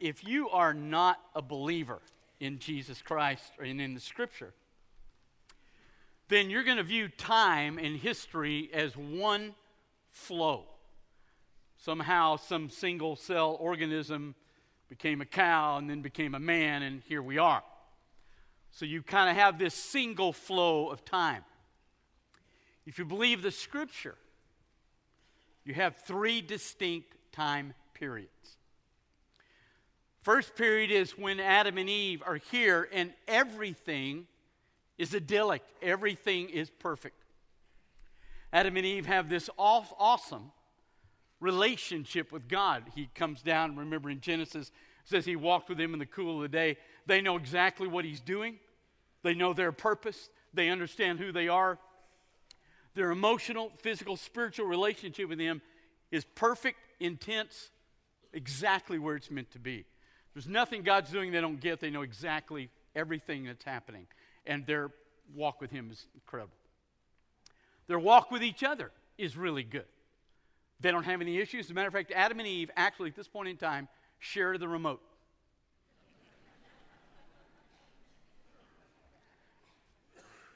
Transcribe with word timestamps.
if 0.00 0.24
you 0.24 0.48
are 0.48 0.74
not 0.74 1.20
a 1.34 1.42
believer 1.42 2.00
in 2.40 2.58
Jesus 2.58 3.02
Christ 3.02 3.52
and 3.62 3.80
in 3.80 3.94
the 3.94 4.00
Scripture, 4.00 4.52
then 6.28 6.48
you're 6.48 6.64
going 6.64 6.78
to 6.78 6.82
view 6.82 7.08
time 7.08 7.78
and 7.78 7.96
history 7.96 8.70
as 8.72 8.96
one 8.96 9.54
flow. 10.10 10.64
Somehow, 11.76 12.36
some 12.36 12.70
single 12.70 13.16
cell 13.16 13.56
organism 13.60 14.34
became 14.88 15.20
a 15.20 15.26
cow 15.26 15.76
and 15.76 15.88
then 15.88 16.02
became 16.02 16.34
a 16.34 16.40
man, 16.40 16.82
and 16.82 17.02
here 17.06 17.22
we 17.22 17.38
are. 17.38 17.62
So 18.70 18.84
you 18.84 19.02
kind 19.02 19.28
of 19.28 19.36
have 19.36 19.58
this 19.58 19.74
single 19.74 20.32
flow 20.32 20.88
of 20.90 21.04
time. 21.04 21.44
If 22.86 22.98
you 22.98 23.04
believe 23.04 23.42
the 23.42 23.50
Scripture, 23.50 24.16
you 25.64 25.74
have 25.74 25.96
three 25.96 26.40
distinct 26.40 27.08
time 27.32 27.74
periods. 27.94 28.58
First 30.22 30.54
period 30.54 30.90
is 30.90 31.12
when 31.12 31.40
Adam 31.40 31.78
and 31.78 31.88
Eve 31.88 32.22
are 32.26 32.36
here 32.50 32.88
and 32.92 33.12
everything 33.26 34.26
is 34.98 35.14
idyllic, 35.14 35.62
everything 35.80 36.50
is 36.50 36.68
perfect. 36.68 37.16
Adam 38.52 38.76
and 38.76 38.84
Eve 38.84 39.06
have 39.06 39.30
this 39.30 39.48
awesome 39.58 40.52
relationship 41.40 42.32
with 42.32 42.48
God. 42.48 42.84
He 42.94 43.08
comes 43.14 43.40
down, 43.40 43.76
remember 43.76 44.10
in 44.10 44.20
Genesis, 44.20 44.70
says 45.04 45.24
he 45.24 45.36
walked 45.36 45.70
with 45.70 45.80
him 45.80 45.94
in 45.94 45.98
the 45.98 46.06
cool 46.06 46.36
of 46.36 46.42
the 46.42 46.48
day. 46.48 46.76
They 47.06 47.22
know 47.22 47.36
exactly 47.36 47.88
what 47.88 48.04
he's 48.04 48.20
doing, 48.20 48.58
they 49.22 49.34
know 49.34 49.52
their 49.54 49.72
purpose, 49.72 50.28
they 50.52 50.68
understand 50.68 51.18
who 51.18 51.32
they 51.32 51.48
are. 51.48 51.78
Their 52.94 53.12
emotional, 53.12 53.70
physical, 53.78 54.16
spiritual 54.16 54.66
relationship 54.66 55.28
with 55.28 55.38
him 55.38 55.62
is 56.10 56.24
perfect, 56.34 56.78
intense, 56.98 57.70
exactly 58.32 58.98
where 58.98 59.14
it's 59.14 59.30
meant 59.30 59.52
to 59.52 59.60
be. 59.60 59.84
There's 60.34 60.46
nothing 60.46 60.82
God's 60.82 61.10
doing 61.10 61.32
they 61.32 61.40
don't 61.40 61.60
get. 61.60 61.80
They 61.80 61.90
know 61.90 62.02
exactly 62.02 62.70
everything 62.94 63.44
that's 63.44 63.64
happening. 63.64 64.06
And 64.46 64.66
their 64.66 64.90
walk 65.34 65.60
with 65.60 65.70
Him 65.70 65.90
is 65.90 66.06
incredible. 66.14 66.54
Their 67.88 67.98
walk 67.98 68.30
with 68.30 68.42
each 68.42 68.62
other 68.62 68.90
is 69.18 69.36
really 69.36 69.64
good. 69.64 69.86
They 70.80 70.90
don't 70.90 71.04
have 71.04 71.20
any 71.20 71.38
issues. 71.38 71.66
As 71.66 71.70
a 71.70 71.74
matter 71.74 71.88
of 71.88 71.94
fact, 71.94 72.12
Adam 72.14 72.38
and 72.38 72.48
Eve 72.48 72.70
actually, 72.76 73.10
at 73.10 73.16
this 73.16 73.28
point 73.28 73.48
in 73.48 73.56
time, 73.56 73.88
share 74.18 74.56
the 74.56 74.68
remote. 74.68 75.02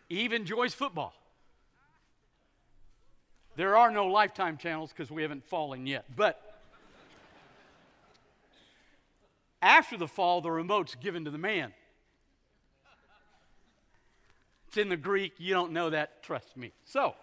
Eve 0.09 0.33
enjoys 0.33 0.75
football. 0.75 1.15
There 3.57 3.77
are 3.77 3.91
no 3.91 4.07
lifetime 4.07 4.57
channels 4.57 4.91
because 4.91 5.11
we 5.11 5.23
haven't 5.23 5.45
fallen 5.45 5.87
yet. 5.87 6.05
But 6.15 6.54
after 9.65 9.97
the 9.97 10.07
fall, 10.07 10.43
the 10.43 10.51
remote's 10.51 10.95
given 10.95 11.25
to 11.25 11.31
the 11.31 11.39
man. 11.39 11.73
It's 14.69 14.77
in 14.77 14.91
the 14.91 14.97
Greek. 14.97 15.33
You 15.39 15.55
don't 15.55 15.73
know 15.73 15.91
that, 15.91 16.23
trust 16.23 16.57
me. 16.57 16.73
So, 16.85 17.15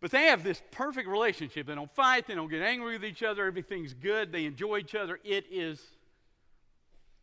but 0.00 0.10
they 0.10 0.24
have 0.24 0.42
this 0.42 0.60
perfect 0.72 1.08
relationship. 1.08 1.66
They 1.66 1.74
don't 1.74 1.94
fight, 1.94 2.26
they 2.26 2.34
don't 2.34 2.50
get 2.50 2.60
angry 2.60 2.94
with 2.94 3.04
each 3.04 3.22
other, 3.22 3.46
everything's 3.46 3.94
good, 3.94 4.32
they 4.32 4.46
enjoy 4.46 4.78
each 4.78 4.94
other. 4.94 5.20
It 5.24 5.46
is 5.50 5.80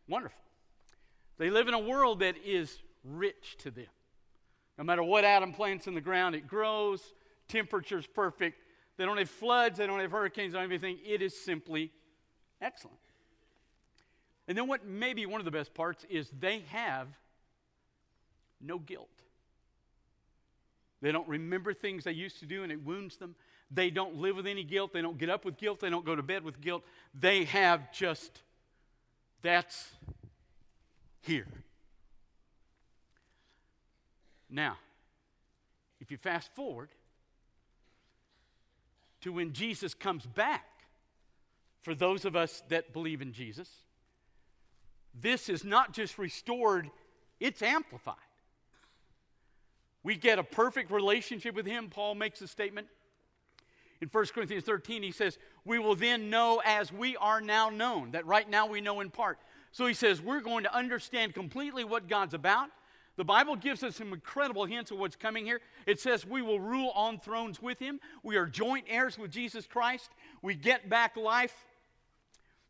wonderful. 0.08 0.40
They 1.38 1.50
live 1.50 1.68
in 1.68 1.74
a 1.74 1.78
world 1.78 2.20
that 2.20 2.36
is 2.44 2.78
rich 3.04 3.56
to 3.58 3.70
them. 3.70 3.86
No 4.78 4.84
matter 4.84 5.02
what 5.02 5.24
Adam 5.24 5.52
plants 5.52 5.86
in 5.86 5.94
the 5.94 6.00
ground, 6.00 6.34
it 6.34 6.46
grows, 6.46 7.02
temperature's 7.48 8.06
perfect, 8.06 8.61
they 8.96 9.04
don't 9.04 9.16
have 9.18 9.30
floods, 9.30 9.78
they 9.78 9.86
don't 9.86 10.00
have 10.00 10.10
hurricanes, 10.10 10.52
they 10.52 10.58
don't 10.58 10.70
have 10.70 10.82
anything. 10.82 10.98
It 11.04 11.22
is 11.22 11.38
simply 11.38 11.90
excellent. 12.60 12.98
And 14.48 14.58
then, 14.58 14.66
what 14.66 14.86
may 14.86 15.14
be 15.14 15.24
one 15.26 15.40
of 15.40 15.44
the 15.44 15.50
best 15.50 15.72
parts 15.72 16.04
is 16.10 16.30
they 16.38 16.64
have 16.68 17.08
no 18.60 18.78
guilt. 18.78 19.08
They 21.00 21.10
don't 21.10 21.28
remember 21.28 21.74
things 21.74 22.04
they 22.04 22.12
used 22.12 22.38
to 22.40 22.46
do 22.46 22.62
and 22.62 22.70
it 22.70 22.82
wounds 22.84 23.16
them. 23.16 23.34
They 23.70 23.90
don't 23.90 24.16
live 24.16 24.36
with 24.36 24.46
any 24.46 24.62
guilt. 24.62 24.92
They 24.92 25.02
don't 25.02 25.18
get 25.18 25.30
up 25.30 25.44
with 25.44 25.56
guilt. 25.56 25.80
They 25.80 25.90
don't 25.90 26.04
go 26.04 26.14
to 26.14 26.22
bed 26.22 26.44
with 26.44 26.60
guilt. 26.60 26.84
They 27.18 27.44
have 27.44 27.92
just, 27.92 28.42
that's 29.42 29.90
here. 31.22 31.48
Now, 34.48 34.76
if 36.00 36.10
you 36.10 36.18
fast 36.18 36.54
forward 36.54 36.90
to 39.22 39.32
when 39.32 39.52
Jesus 39.52 39.94
comes 39.94 40.26
back, 40.26 40.66
for 41.82 41.94
those 41.94 42.24
of 42.24 42.36
us 42.36 42.62
that 42.68 42.92
believe 42.92 43.22
in 43.22 43.32
Jesus, 43.32 43.68
this 45.14 45.48
is 45.48 45.64
not 45.64 45.92
just 45.92 46.18
restored, 46.18 46.90
it's 47.40 47.62
amplified. 47.62 48.16
We 50.02 50.16
get 50.16 50.38
a 50.38 50.44
perfect 50.44 50.90
relationship 50.90 51.54
with 51.54 51.66
Him. 51.66 51.88
Paul 51.88 52.14
makes 52.14 52.40
a 52.40 52.48
statement. 52.48 52.88
In 54.00 54.08
1 54.08 54.26
Corinthians 54.34 54.64
13, 54.64 55.02
he 55.02 55.12
says, 55.12 55.38
We 55.64 55.78
will 55.78 55.94
then 55.94 56.28
know 56.28 56.60
as 56.64 56.92
we 56.92 57.16
are 57.16 57.40
now 57.40 57.70
known, 57.70 58.12
that 58.12 58.26
right 58.26 58.48
now 58.48 58.66
we 58.66 58.80
know 58.80 59.00
in 59.00 59.10
part. 59.10 59.38
So 59.70 59.86
he 59.86 59.94
says, 59.94 60.20
We're 60.20 60.40
going 60.40 60.64
to 60.64 60.74
understand 60.74 61.34
completely 61.34 61.84
what 61.84 62.08
God's 62.08 62.34
about. 62.34 62.68
The 63.16 63.24
Bible 63.24 63.56
gives 63.56 63.82
us 63.82 63.96
some 63.96 64.12
incredible 64.12 64.64
hints 64.64 64.90
of 64.90 64.98
what's 64.98 65.16
coming 65.16 65.44
here. 65.44 65.60
It 65.86 66.00
says 66.00 66.26
we 66.26 66.40
will 66.40 66.60
rule 66.60 66.90
on 66.94 67.18
thrones 67.18 67.60
with 67.60 67.78
him. 67.78 68.00
We 68.22 68.36
are 68.36 68.46
joint 68.46 68.86
heirs 68.88 69.18
with 69.18 69.30
Jesus 69.30 69.66
Christ. 69.66 70.10
We 70.40 70.54
get 70.54 70.88
back 70.88 71.16
life. 71.16 71.54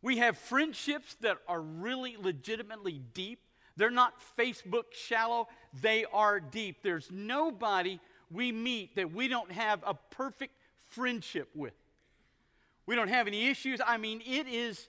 We 0.02 0.18
have 0.18 0.36
friendships 0.36 1.14
that 1.20 1.38
are 1.46 1.60
really 1.60 2.16
legitimately 2.18 3.00
deep. 3.14 3.38
They're 3.76 3.90
not 3.90 4.14
Facebook 4.38 4.92
shallow, 4.92 5.48
they 5.80 6.04
are 6.12 6.40
deep. 6.40 6.82
There's 6.82 7.08
nobody 7.10 8.00
we 8.30 8.52
meet 8.52 8.96
that 8.96 9.12
we 9.12 9.28
don't 9.28 9.50
have 9.52 9.82
a 9.86 9.94
perfect 9.94 10.54
friendship 10.90 11.48
with. 11.54 11.74
We 12.84 12.96
don't 12.96 13.08
have 13.08 13.28
any 13.28 13.46
issues. 13.46 13.80
I 13.86 13.96
mean, 13.96 14.22
it 14.26 14.46
is 14.48 14.88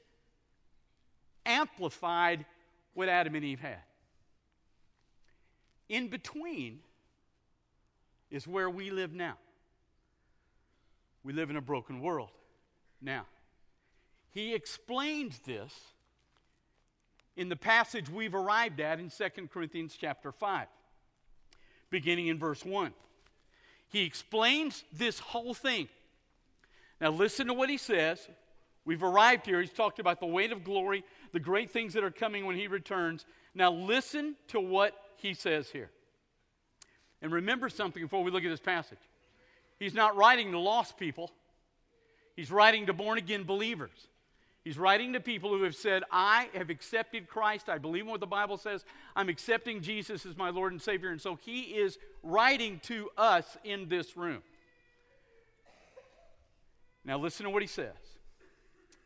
amplified 1.46 2.46
what 2.94 3.08
Adam 3.08 3.35
and 3.35 3.46
Eve 3.46 3.59
had. 3.59 3.80
In 5.89 6.07
between 6.07 6.79
is 8.31 8.47
where 8.47 8.69
we 8.69 8.89
live 8.89 9.13
now. 9.13 9.38
We 11.23 11.33
live 11.33 11.49
in 11.49 11.55
a 11.55 11.61
broken 11.61 12.01
world 12.01 12.31
now. 13.01 13.25
He 14.31 14.53
explains 14.53 15.39
this 15.39 15.72
in 17.35 17.49
the 17.49 17.55
passage 17.55 18.09
we've 18.09 18.35
arrived 18.35 18.79
at 18.79 18.99
in 18.99 19.09
2 19.09 19.47
Corinthians 19.47 19.95
chapter 19.99 20.31
5, 20.31 20.67
beginning 21.89 22.27
in 22.27 22.39
verse 22.39 22.66
1. 22.66 22.93
He 23.89 24.03
explains 24.05 24.83
this 24.91 25.19
whole 25.19 25.53
thing. 25.53 25.88
Now, 26.99 27.11
listen 27.11 27.47
to 27.47 27.53
what 27.53 27.69
he 27.69 27.77
says. 27.77 28.27
We've 28.85 29.03
arrived 29.03 29.45
here. 29.45 29.61
He's 29.61 29.72
talked 29.72 29.99
about 29.99 30.19
the 30.19 30.25
weight 30.25 30.51
of 30.51 30.63
glory, 30.63 31.03
the 31.31 31.39
great 31.39 31.72
things 31.72 31.93
that 31.93 32.03
are 32.03 32.11
coming 32.11 32.45
when 32.45 32.55
he 32.55 32.67
returns. 32.67 33.25
Now, 33.53 33.72
listen 33.72 34.35
to 34.47 34.59
what 34.59 34.95
he 35.23 35.34
says 35.34 35.69
here. 35.69 35.89
And 37.22 37.31
remember 37.31 37.69
something 37.69 38.03
before 38.03 38.23
we 38.23 38.29
look 38.29 38.44
at 38.44 38.50
this 38.50 38.59
passage. 38.59 39.00
He's 39.79 39.94
not 39.94 40.16
writing 40.16 40.51
to 40.51 40.59
lost 40.59 40.97
people, 40.97 41.31
he's 42.35 42.51
writing 42.51 42.85
to 42.85 42.94
born 42.94 43.17
again 43.17 43.44
believers. 43.44 44.07
He's 44.63 44.78
writing 44.78 45.11
to 45.11 45.19
people 45.19 45.50
who 45.50 45.63
have 45.63 45.75
said, 45.75 46.03
I 46.09 46.47
have 46.53 46.69
accepted 46.69 47.28
Christ. 47.28 47.67
I 47.67 47.78
believe 47.79 48.03
in 48.03 48.09
what 48.09 48.22
the 48.22 48.28
Bible 48.28 48.57
says. 48.57 48.85
I'm 49.13 49.28
accepting 49.28 49.81
Jesus 49.81 50.25
as 50.25 50.38
my 50.38 50.51
Lord 50.51 50.72
and 50.72 50.81
Savior. 50.81 51.09
And 51.09 51.19
so 51.19 51.35
he 51.35 51.63
is 51.63 51.97
writing 52.22 52.79
to 52.84 53.09
us 53.17 53.57
in 53.66 53.90
this 53.90 54.16
room. 54.16 54.41
Now, 57.03 57.17
listen 57.17 57.43
to 57.43 57.49
what 57.49 57.61
he 57.61 57.67
says. 57.67 57.91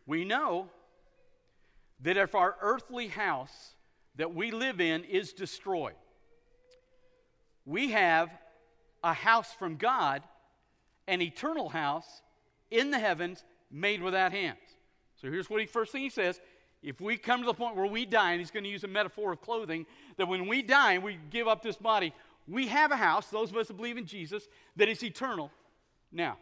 We 0.06 0.25
know 0.25 0.69
that 2.02 2.18
if 2.18 2.36
our 2.36 2.56
earthly 2.62 3.08
house 3.08 3.74
that 4.18 4.36
we 4.36 4.52
live 4.52 4.80
in 4.80 5.06
is 5.06 5.34
destroyed, 5.34 5.96
we 7.68 7.92
have 7.92 8.30
a 9.04 9.14
house 9.14 9.54
from 9.54 9.75
God, 9.75 10.24
an 11.08 11.22
eternal 11.22 11.69
house 11.69 12.22
in 12.72 12.90
the 12.90 12.98
heavens 12.98 13.44
made 13.69 14.02
without 14.02 14.31
hands. 14.31 14.58
So 15.22 15.30
here's 15.30 15.50
what 15.50 15.60
he 15.60 15.68
first 15.68 15.92
thing 15.92 16.02
he 16.02 16.10
says. 16.10 16.40
If 16.81 17.02
we 17.02 17.18
come 17.18 17.42
to 17.42 17.46
the 17.46 17.54
point 17.54 17.75
where 17.75 17.86
we 17.86 18.06
die, 18.06 18.31
and 18.31 18.40
he's 18.40 18.52
going 18.52 18.64
to 18.64 18.69
use 18.69 18.86
a 18.86 18.88
metaphor 18.88 19.34
of 19.34 19.42
clothing, 19.42 19.86
that 20.16 20.28
when 20.28 20.48
we 20.48 20.62
die 20.62 20.94
and 20.94 21.04
we 21.04 21.19
give 21.30 21.48
up 21.48 21.62
this 21.62 21.75
body, 21.75 22.14
we 22.48 22.68
have 22.68 22.92
a 22.92 22.96
house, 22.96 23.28
those 23.28 23.52
of 23.52 23.58
us 23.58 23.68
that 23.68 23.75
believe 23.75 23.98
in 23.98 24.06
Jesus, 24.06 24.48
that 24.78 24.88
is 24.88 25.04
eternal. 25.04 25.52
Now, 26.12 26.38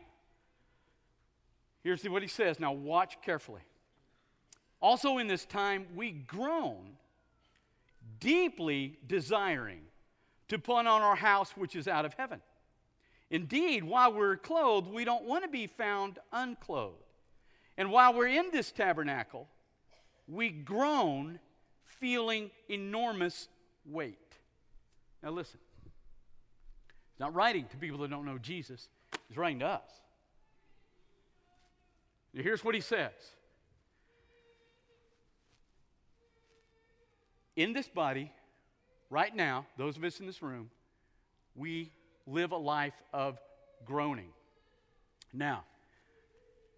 here's 1.83 2.03
what 2.03 2.21
he 2.21 2.27
says. 2.27 2.59
Now, 2.59 2.73
watch 2.73 3.17
carefully. 3.23 3.61
Also, 4.79 5.17
in 5.17 5.27
this 5.27 5.45
time, 5.45 5.87
we 5.95 6.11
groan, 6.11 6.97
deeply 8.19 8.99
desiring 9.07 9.81
to 10.49 10.59
put 10.59 10.85
on 10.85 10.87
our 10.87 11.15
house 11.15 11.51
which 11.51 11.75
is 11.75 11.87
out 11.87 12.05
of 12.05 12.13
heaven. 12.13 12.41
Indeed, 13.29 13.83
while 13.83 14.13
we're 14.13 14.37
clothed, 14.37 14.87
we 14.87 15.03
don't 15.03 15.25
want 15.25 15.43
to 15.43 15.49
be 15.49 15.67
found 15.67 16.19
unclothed. 16.31 16.97
And 17.77 17.91
while 17.91 18.13
we're 18.13 18.27
in 18.27 18.51
this 18.51 18.71
tabernacle, 18.71 19.47
we 20.27 20.49
groan 20.49 21.39
feeling 21.83 22.51
enormous 22.69 23.47
weight. 23.85 24.17
Now, 25.23 25.31
listen. 25.31 25.59
He's 25.83 27.19
not 27.19 27.33
writing 27.33 27.65
to 27.71 27.77
people 27.77 27.99
that 27.99 28.09
don't 28.09 28.25
know 28.25 28.37
Jesus, 28.37 28.89
he's 29.27 29.37
writing 29.37 29.59
to 29.59 29.67
us. 29.67 29.89
Here's 32.33 32.63
what 32.65 32.75
he 32.75 32.81
says 32.81 33.13
In 37.55 37.71
this 37.73 37.87
body, 37.87 38.31
right 39.09 39.35
now, 39.35 39.65
those 39.77 39.97
of 39.97 40.03
us 40.03 40.19
in 40.19 40.25
this 40.25 40.41
room, 40.41 40.69
we 41.55 41.91
live 42.27 42.51
a 42.51 42.57
life 42.57 43.01
of 43.13 43.39
groaning. 43.85 44.29
Now, 45.33 45.63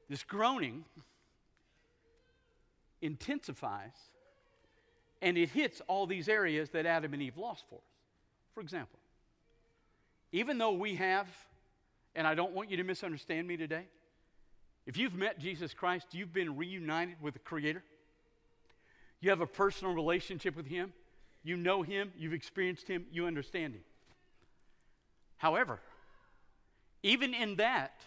this 0.09 0.23
groaning 0.23 0.85
intensifies 3.01 3.95
and 5.21 5.37
it 5.37 5.49
hits 5.49 5.81
all 5.87 6.05
these 6.05 6.29
areas 6.29 6.69
that 6.71 6.85
Adam 6.85 7.13
and 7.13 7.21
Eve 7.21 7.37
lost 7.37 7.65
for 7.69 7.75
us. 7.75 7.81
For 8.53 8.61
example, 8.61 8.99
even 10.31 10.57
though 10.57 10.73
we 10.73 10.95
have, 10.95 11.27
and 12.15 12.27
I 12.27 12.35
don't 12.35 12.53
want 12.53 12.69
you 12.69 12.77
to 12.77 12.83
misunderstand 12.83 13.47
me 13.47 13.57
today, 13.57 13.85
if 14.85 14.97
you've 14.97 15.15
met 15.15 15.39
Jesus 15.39 15.73
Christ, 15.73 16.07
you've 16.11 16.33
been 16.33 16.55
reunited 16.55 17.15
with 17.21 17.33
the 17.33 17.39
Creator, 17.39 17.83
you 19.19 19.29
have 19.29 19.41
a 19.41 19.47
personal 19.47 19.93
relationship 19.93 20.55
with 20.55 20.67
Him, 20.67 20.93
you 21.43 21.57
know 21.57 21.81
Him, 21.81 22.11
you've 22.17 22.33
experienced 22.33 22.87
Him, 22.87 23.05
you 23.11 23.25
understand 23.25 23.73
Him. 23.73 23.83
However, 25.37 25.79
even 27.03 27.33
in 27.33 27.55
that, 27.57 27.99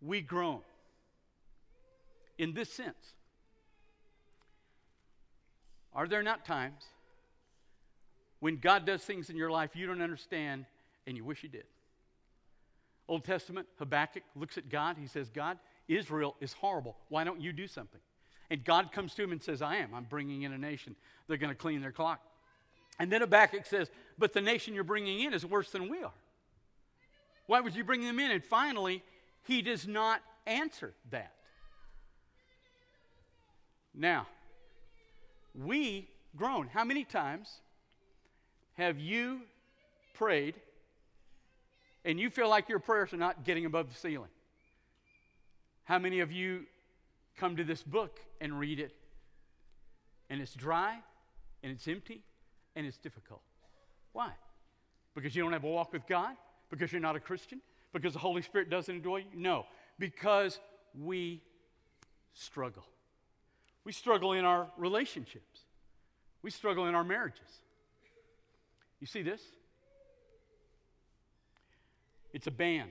we 0.00 0.20
groan. 0.20 0.60
In 2.38 2.52
this 2.52 2.70
sense, 2.70 3.14
are 5.94 6.06
there 6.06 6.22
not 6.22 6.44
times 6.44 6.84
when 8.40 8.58
God 8.58 8.84
does 8.84 9.02
things 9.02 9.30
in 9.30 9.36
your 9.36 9.50
life 9.50 9.70
you 9.74 9.86
don't 9.86 10.02
understand 10.02 10.66
and 11.06 11.16
you 11.16 11.24
wish 11.24 11.42
you 11.42 11.48
did? 11.48 11.64
Old 13.08 13.24
Testament, 13.24 13.66
Habakkuk 13.78 14.22
looks 14.34 14.58
at 14.58 14.68
God. 14.68 14.96
He 15.00 15.06
says, 15.06 15.30
God, 15.30 15.58
Israel 15.88 16.36
is 16.40 16.52
horrible. 16.52 16.96
Why 17.08 17.24
don't 17.24 17.40
you 17.40 17.52
do 17.52 17.66
something? 17.66 18.00
And 18.50 18.64
God 18.64 18.92
comes 18.92 19.14
to 19.14 19.22
him 19.22 19.32
and 19.32 19.42
says, 19.42 19.62
I 19.62 19.76
am. 19.76 19.94
I'm 19.94 20.04
bringing 20.04 20.42
in 20.42 20.52
a 20.52 20.58
nation. 20.58 20.94
They're 21.26 21.36
going 21.36 21.50
to 21.50 21.56
clean 21.56 21.80
their 21.80 21.92
clock. 21.92 22.20
And 22.98 23.10
then 23.10 23.20
Habakkuk 23.20 23.66
says, 23.66 23.90
But 24.18 24.32
the 24.32 24.40
nation 24.40 24.74
you're 24.74 24.84
bringing 24.84 25.20
in 25.20 25.34
is 25.34 25.44
worse 25.44 25.70
than 25.70 25.88
we 25.88 26.02
are. 26.02 26.12
Why 27.46 27.60
would 27.60 27.74
you 27.74 27.84
bring 27.84 28.02
them 28.02 28.18
in? 28.18 28.30
And 28.30 28.44
finally, 28.44 29.02
he 29.44 29.62
does 29.62 29.86
not 29.86 30.20
answer 30.46 30.92
that. 31.10 31.32
Now, 33.94 34.26
we 35.54 36.08
groan. 36.36 36.68
How 36.68 36.84
many 36.84 37.04
times 37.04 37.48
have 38.74 38.98
you 38.98 39.40
prayed 40.14 40.54
and 42.04 42.20
you 42.20 42.30
feel 42.30 42.48
like 42.48 42.68
your 42.68 42.78
prayers 42.78 43.12
are 43.12 43.18
not 43.18 43.44
getting 43.44 43.64
above 43.64 43.88
the 43.88 43.94
ceiling? 43.94 44.28
How 45.84 45.98
many 45.98 46.20
of 46.20 46.30
you 46.32 46.66
come 47.36 47.56
to 47.56 47.64
this 47.64 47.82
book 47.82 48.20
and 48.40 48.58
read 48.58 48.80
it 48.80 48.92
and 50.30 50.40
it's 50.40 50.54
dry 50.54 50.98
and 51.62 51.72
it's 51.72 51.86
empty 51.88 52.22
and 52.74 52.86
it's 52.86 52.98
difficult? 52.98 53.42
Why? 54.12 54.32
Because 55.14 55.34
you 55.34 55.42
don't 55.42 55.52
have 55.52 55.64
a 55.64 55.68
walk 55.68 55.92
with 55.92 56.06
God? 56.06 56.36
Because 56.70 56.92
you're 56.92 57.00
not 57.00 57.16
a 57.16 57.20
Christian? 57.20 57.60
Because 57.92 58.12
the 58.12 58.18
Holy 58.18 58.42
Spirit 58.42 58.68
doesn't 58.70 58.94
enjoy 58.94 59.18
you? 59.18 59.26
No, 59.34 59.66
because 59.98 60.58
we 60.98 61.40
struggle. 62.34 62.84
We 63.84 63.92
struggle 63.92 64.32
in 64.32 64.44
our 64.44 64.68
relationships. 64.76 65.60
We 66.42 66.50
struggle 66.50 66.86
in 66.86 66.94
our 66.94 67.04
marriages. 67.04 67.62
You 69.00 69.06
see 69.06 69.22
this? 69.22 69.40
It's 72.32 72.46
a 72.46 72.50
band. 72.50 72.90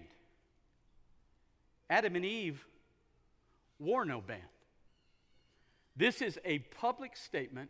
Adam 1.89 2.15
and 2.15 2.25
Eve 2.25 2.65
wore 3.77 4.05
no 4.05 4.21
band. 4.21 4.41
This 5.95 6.21
is 6.21 6.39
a 6.43 6.59
public 6.59 7.15
statement 7.15 7.69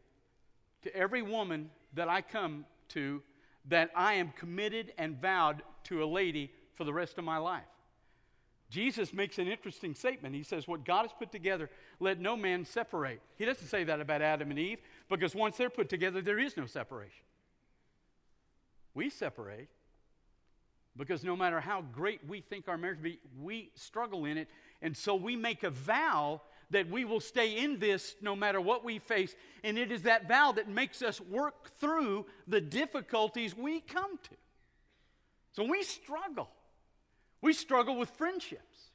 to 0.83 0.95
every 0.95 1.21
woman 1.21 1.69
that 1.93 2.09
I 2.09 2.21
come 2.21 2.65
to 2.89 3.21
that 3.67 3.91
I 3.95 4.13
am 4.13 4.29
committed 4.37 4.93
and 4.97 5.19
vowed 5.19 5.63
to 5.85 6.03
a 6.03 6.05
lady 6.05 6.51
for 6.75 6.83
the 6.83 6.93
rest 6.93 7.17
of 7.17 7.23
my 7.23 7.37
life. 7.37 7.63
Jesus 8.69 9.13
makes 9.13 9.37
an 9.37 9.47
interesting 9.47 9.93
statement. 9.93 10.35
He 10.35 10.43
says, 10.43 10.67
What 10.67 10.85
God 10.85 11.03
has 11.03 11.11
put 11.17 11.31
together, 11.31 11.69
let 11.99 12.19
no 12.19 12.35
man 12.35 12.65
separate. 12.65 13.21
He 13.37 13.45
doesn't 13.45 13.67
say 13.67 13.83
that 13.83 14.01
about 14.01 14.21
Adam 14.21 14.49
and 14.49 14.59
Eve, 14.59 14.79
because 15.09 15.35
once 15.35 15.57
they're 15.57 15.69
put 15.69 15.87
together, 15.87 16.21
there 16.21 16.39
is 16.39 16.57
no 16.57 16.65
separation. 16.65 17.23
We 18.93 19.09
separate 19.09 19.69
because 20.97 21.23
no 21.23 21.35
matter 21.35 21.59
how 21.59 21.81
great 21.81 22.21
we 22.27 22.41
think 22.41 22.67
our 22.67 22.77
marriage 22.77 23.01
be, 23.01 23.19
we 23.41 23.69
struggle 23.75 24.25
in 24.25 24.37
it. 24.37 24.47
And 24.81 24.95
so 24.95 25.15
we 25.15 25.35
make 25.35 25.63
a 25.63 25.69
vow 25.69 26.41
that 26.71 26.89
we 26.89 27.05
will 27.05 27.19
stay 27.19 27.57
in 27.57 27.79
this 27.79 28.15
no 28.21 28.35
matter 28.35 28.59
what 28.59 28.83
we 28.83 28.99
face. 28.99 29.35
And 29.63 29.77
it 29.77 29.91
is 29.91 30.03
that 30.03 30.27
vow 30.27 30.51
that 30.53 30.67
makes 30.67 31.01
us 31.01 31.21
work 31.21 31.71
through 31.79 32.25
the 32.47 32.61
difficulties 32.61 33.55
we 33.55 33.79
come 33.81 34.17
to. 34.17 34.35
So 35.53 35.63
we 35.63 35.83
struggle. 35.83 36.49
We 37.41 37.53
struggle 37.53 37.97
with 37.97 38.09
friendships. 38.09 38.89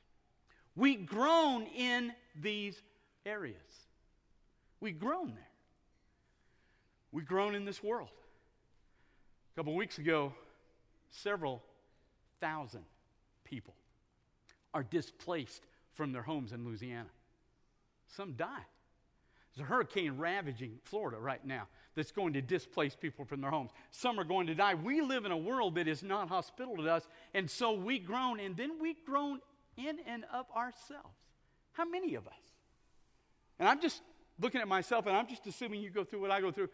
We 0.77 0.97
groan 0.97 1.67
in 1.77 2.13
these 2.35 2.81
areas. 3.25 3.57
We 4.81 4.93
groan 4.93 5.29
there. 5.35 5.47
We 7.13 7.23
groan 7.23 7.55
in 7.55 7.65
this 7.65 7.83
world. 7.83 8.09
A 9.55 9.57
couple 9.59 9.75
weeks 9.75 9.99
ago, 9.99 10.33
several 11.11 11.63
thousand 12.41 12.85
people 13.45 13.75
are 14.73 14.83
displaced 14.83 15.63
from 15.95 16.13
their 16.13 16.23
homes 16.23 16.53
in 16.53 16.65
Louisiana. 16.65 17.09
Some 18.17 18.33
die. 18.33 18.67
There's 19.55 19.67
a 19.67 19.69
hurricane 19.69 20.17
ravaging 20.17 20.79
Florida 20.85 21.19
right 21.19 21.45
now 21.45 21.67
that's 21.97 22.13
going 22.13 22.35
to 22.35 22.43
displace 22.43 22.95
people 22.95 23.25
from 23.25 23.41
their 23.41 23.51
homes. 23.51 23.71
Some 23.91 24.19
are 24.21 24.25
going 24.25 24.47
to 24.47 24.55
die. 24.55 24.75
We 24.75 25.01
live 25.01 25.25
in 25.25 25.33
a 25.33 25.37
world 25.37 25.75
that 25.75 25.89
is 25.89 26.03
not 26.03 26.29
hospitable 26.29 26.77
to 26.77 26.93
us, 26.93 27.09
and 27.35 27.51
so 27.51 27.73
we 27.73 27.99
groan, 27.99 28.39
and 28.39 28.57
then 28.57 28.81
we 28.81 28.97
groan 29.05 29.41
in 29.77 29.99
and 30.07 30.25
of 30.33 30.47
ourselves. 30.55 31.17
How 31.73 31.85
many 31.85 32.15
of 32.15 32.27
us? 32.27 32.33
And 33.59 33.69
I'm 33.69 33.81
just 33.81 34.03
looking 34.41 34.61
at 34.61 34.69
myself, 34.69 35.07
and 35.07 35.17
I'm 35.17 35.27
just 35.27 35.47
assuming 35.47 35.83
you 35.83 35.91
go 35.91 36.05
through 36.05 36.21
what 36.21 36.31
I 36.31 36.41
go 36.41 36.53
through. 36.53 36.69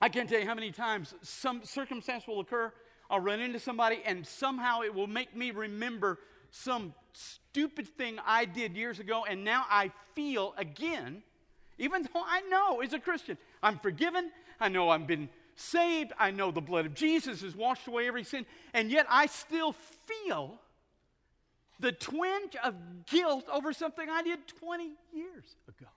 I 0.00 0.08
can't 0.10 0.28
tell 0.28 0.40
you 0.40 0.46
how 0.46 0.54
many 0.54 0.70
times 0.70 1.14
some 1.22 1.64
circumstance 1.64 2.26
will 2.26 2.40
occur. 2.40 2.72
I'll 3.08 3.20
run 3.20 3.40
into 3.40 3.58
somebody, 3.58 4.02
and 4.04 4.26
somehow 4.26 4.82
it 4.82 4.94
will 4.94 5.06
make 5.06 5.34
me 5.34 5.50
remember 5.50 6.18
some 6.50 6.94
stupid 7.14 7.88
thing 7.88 8.18
I 8.26 8.44
did 8.44 8.76
years 8.76 8.98
ago, 9.00 9.24
and 9.24 9.44
now 9.44 9.64
I 9.70 9.90
feel 10.14 10.54
again 10.58 11.22
even 11.78 12.02
though 12.02 12.22
I 12.24 12.40
know 12.42 12.80
as 12.80 12.92
a 12.92 12.98
Christian, 12.98 13.36
I'm 13.62 13.78
forgiven, 13.78 14.30
I 14.60 14.68
know 14.68 14.90
I've 14.90 15.06
been 15.06 15.28
saved, 15.56 16.12
I 16.18 16.30
know 16.30 16.50
the 16.50 16.60
blood 16.60 16.86
of 16.86 16.94
Jesus 16.94 17.42
has 17.42 17.54
washed 17.54 17.86
away 17.86 18.06
every 18.06 18.24
sin, 18.24 18.46
and 18.72 18.90
yet 18.90 19.06
I 19.08 19.26
still 19.26 19.74
feel 20.06 20.58
the 21.80 21.92
twinge 21.92 22.56
of 22.62 22.74
guilt 23.06 23.46
over 23.52 23.72
something 23.72 24.08
I 24.08 24.22
did 24.22 24.46
20 24.46 24.92
years 25.12 25.56
ago. 25.68 25.90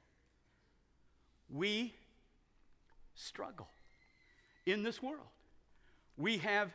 We 1.50 1.94
struggle 3.16 3.68
in 4.66 4.84
this 4.84 5.02
world. 5.02 5.28
We 6.18 6.38
have 6.40 6.72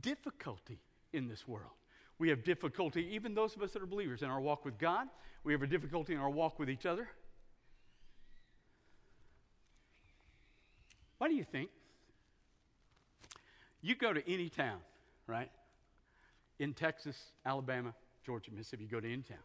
difficulty 0.00 0.80
in 1.12 1.28
this 1.28 1.46
world. 1.46 1.70
We 2.18 2.28
have 2.28 2.44
difficulty, 2.44 3.08
even 3.12 3.34
those 3.34 3.56
of 3.56 3.62
us 3.62 3.72
that 3.72 3.82
are 3.82 3.86
believers, 3.86 4.22
in 4.22 4.28
our 4.28 4.40
walk 4.40 4.64
with 4.64 4.78
God. 4.78 5.08
We 5.44 5.52
have 5.52 5.62
a 5.62 5.66
difficulty 5.66 6.14
in 6.14 6.20
our 6.20 6.30
walk 6.30 6.58
with 6.58 6.70
each 6.70 6.86
other. 6.86 7.08
What 11.18 11.28
do 11.28 11.34
you 11.34 11.44
think? 11.44 11.70
You 13.80 13.96
go 13.96 14.12
to 14.12 14.28
any 14.30 14.48
town, 14.48 14.78
right? 15.26 15.50
In 16.58 16.74
Texas, 16.74 17.16
Alabama, 17.44 17.94
Georgia, 18.24 18.50
Mississippi, 18.52 18.84
you 18.84 18.88
go 18.88 19.00
to 19.00 19.12
any 19.12 19.22
town. 19.22 19.38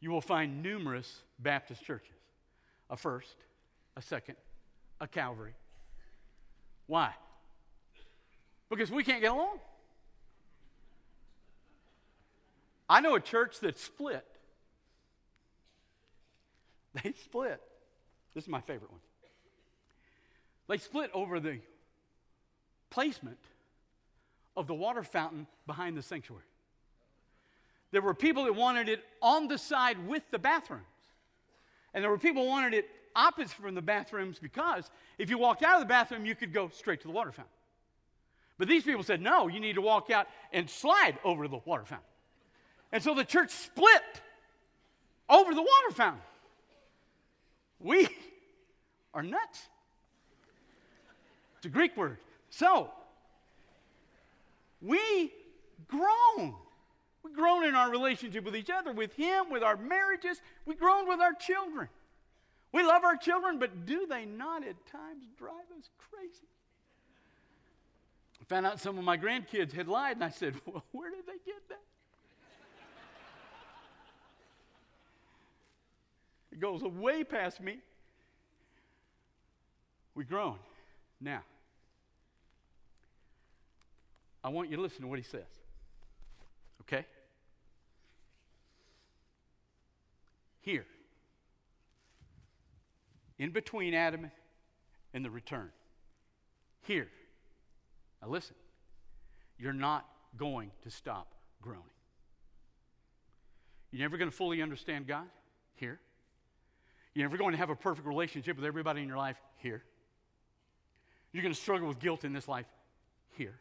You 0.00 0.10
will 0.10 0.20
find 0.20 0.62
numerous 0.62 1.22
Baptist 1.38 1.84
churches 1.84 2.14
a 2.90 2.96
first, 2.96 3.36
a 3.96 4.02
second, 4.02 4.36
a 5.00 5.08
Calvary. 5.08 5.54
Why? 6.86 7.12
Because 8.68 8.90
we 8.90 9.02
can't 9.02 9.20
get 9.20 9.32
along. 9.32 9.58
I 12.92 13.00
know 13.00 13.14
a 13.14 13.20
church 13.20 13.58
that 13.60 13.78
split. 13.78 14.26
They 17.02 17.14
split. 17.24 17.58
This 18.34 18.44
is 18.44 18.48
my 18.50 18.60
favorite 18.60 18.90
one. 18.90 19.00
They 20.68 20.76
split 20.76 21.10
over 21.14 21.40
the 21.40 21.58
placement 22.90 23.38
of 24.58 24.66
the 24.66 24.74
water 24.74 25.02
fountain 25.02 25.46
behind 25.66 25.96
the 25.96 26.02
sanctuary. 26.02 26.44
There 27.92 28.02
were 28.02 28.12
people 28.12 28.44
that 28.44 28.54
wanted 28.54 28.90
it 28.90 29.02
on 29.22 29.48
the 29.48 29.56
side 29.56 30.06
with 30.06 30.22
the 30.30 30.38
bathrooms. 30.38 30.84
And 31.94 32.04
there 32.04 32.10
were 32.10 32.18
people 32.18 32.42
who 32.42 32.50
wanted 32.50 32.74
it 32.74 32.90
opposite 33.16 33.52
from 33.52 33.74
the 33.74 33.80
bathrooms 33.80 34.38
because 34.38 34.90
if 35.16 35.30
you 35.30 35.38
walked 35.38 35.62
out 35.62 35.76
of 35.76 35.80
the 35.80 35.86
bathroom, 35.86 36.26
you 36.26 36.34
could 36.34 36.52
go 36.52 36.68
straight 36.68 37.00
to 37.00 37.06
the 37.06 37.14
water 37.14 37.32
fountain. 37.32 37.54
But 38.58 38.68
these 38.68 38.84
people 38.84 39.02
said, 39.02 39.22
no, 39.22 39.48
you 39.48 39.60
need 39.60 39.76
to 39.76 39.80
walk 39.80 40.10
out 40.10 40.26
and 40.52 40.68
slide 40.68 41.16
over 41.24 41.44
to 41.44 41.48
the 41.48 41.60
water 41.64 41.86
fountain. 41.86 42.11
And 42.92 43.02
so 43.02 43.14
the 43.14 43.24
church 43.24 43.50
split 43.50 44.02
over 45.28 45.54
the 45.54 45.62
water 45.62 45.94
fountain. 45.94 46.22
We 47.80 48.06
are 49.14 49.22
nuts. 49.22 49.68
It's 51.56 51.66
a 51.66 51.70
Greek 51.70 51.96
word. 51.96 52.18
So, 52.50 52.90
we 54.82 55.32
groan. 55.88 56.54
We've 57.22 57.34
grown 57.34 57.64
in 57.64 57.74
our 57.74 57.90
relationship 57.90 58.44
with 58.44 58.56
each 58.56 58.68
other, 58.68 58.92
with 58.92 59.14
Him, 59.14 59.50
with 59.50 59.62
our 59.62 59.76
marriages. 59.76 60.42
We've 60.66 60.78
grown 60.78 61.08
with 61.08 61.20
our 61.20 61.32
children. 61.32 61.88
We 62.72 62.82
love 62.82 63.04
our 63.04 63.16
children, 63.16 63.58
but 63.58 63.86
do 63.86 64.06
they 64.06 64.24
not 64.24 64.64
at 64.64 64.86
times 64.86 65.24
drive 65.38 65.52
us 65.78 65.88
crazy? 66.10 66.48
I 68.40 68.44
found 68.46 68.66
out 68.66 68.80
some 68.80 68.98
of 68.98 69.04
my 69.04 69.16
grandkids 69.16 69.72
had 69.72 69.88
lied, 69.88 70.16
and 70.16 70.24
I 70.24 70.30
said, 70.30 70.54
Well, 70.66 70.84
where 70.92 71.10
did 71.10 71.26
they 71.26 71.38
get 71.46 71.68
that? 71.68 71.80
It 76.52 76.60
goes 76.60 76.82
way 76.82 77.24
past 77.24 77.60
me. 77.60 77.78
We 80.14 80.24
groan. 80.24 80.56
Now, 81.20 81.42
I 84.44 84.50
want 84.50 84.70
you 84.70 84.76
to 84.76 84.82
listen 84.82 85.00
to 85.02 85.06
what 85.06 85.18
he 85.18 85.24
says. 85.24 85.46
Okay? 86.82 87.06
Here, 90.60 90.84
in 93.38 93.50
between 93.50 93.94
Adam 93.94 94.30
and 95.14 95.24
the 95.24 95.30
return, 95.30 95.70
here, 96.82 97.08
now 98.20 98.28
listen, 98.28 98.54
you're 99.58 99.72
not 99.72 100.06
going 100.36 100.70
to 100.82 100.90
stop 100.90 101.32
groaning. 101.60 101.82
You're 103.90 104.02
never 104.02 104.18
going 104.18 104.30
to 104.30 104.36
fully 104.36 104.62
understand 104.62 105.06
God 105.06 105.26
here. 105.74 105.98
You're 107.14 107.24
never 107.24 107.36
going 107.36 107.52
to 107.52 107.58
have 107.58 107.70
a 107.70 107.76
perfect 107.76 108.06
relationship 108.06 108.56
with 108.56 108.64
everybody 108.64 109.02
in 109.02 109.08
your 109.08 109.16
life 109.16 109.36
here. 109.58 109.82
You're 111.32 111.42
going 111.42 111.54
to 111.54 111.60
struggle 111.60 111.88
with 111.88 111.98
guilt 111.98 112.24
in 112.24 112.32
this 112.32 112.48
life 112.48 112.66
here. 113.30 113.54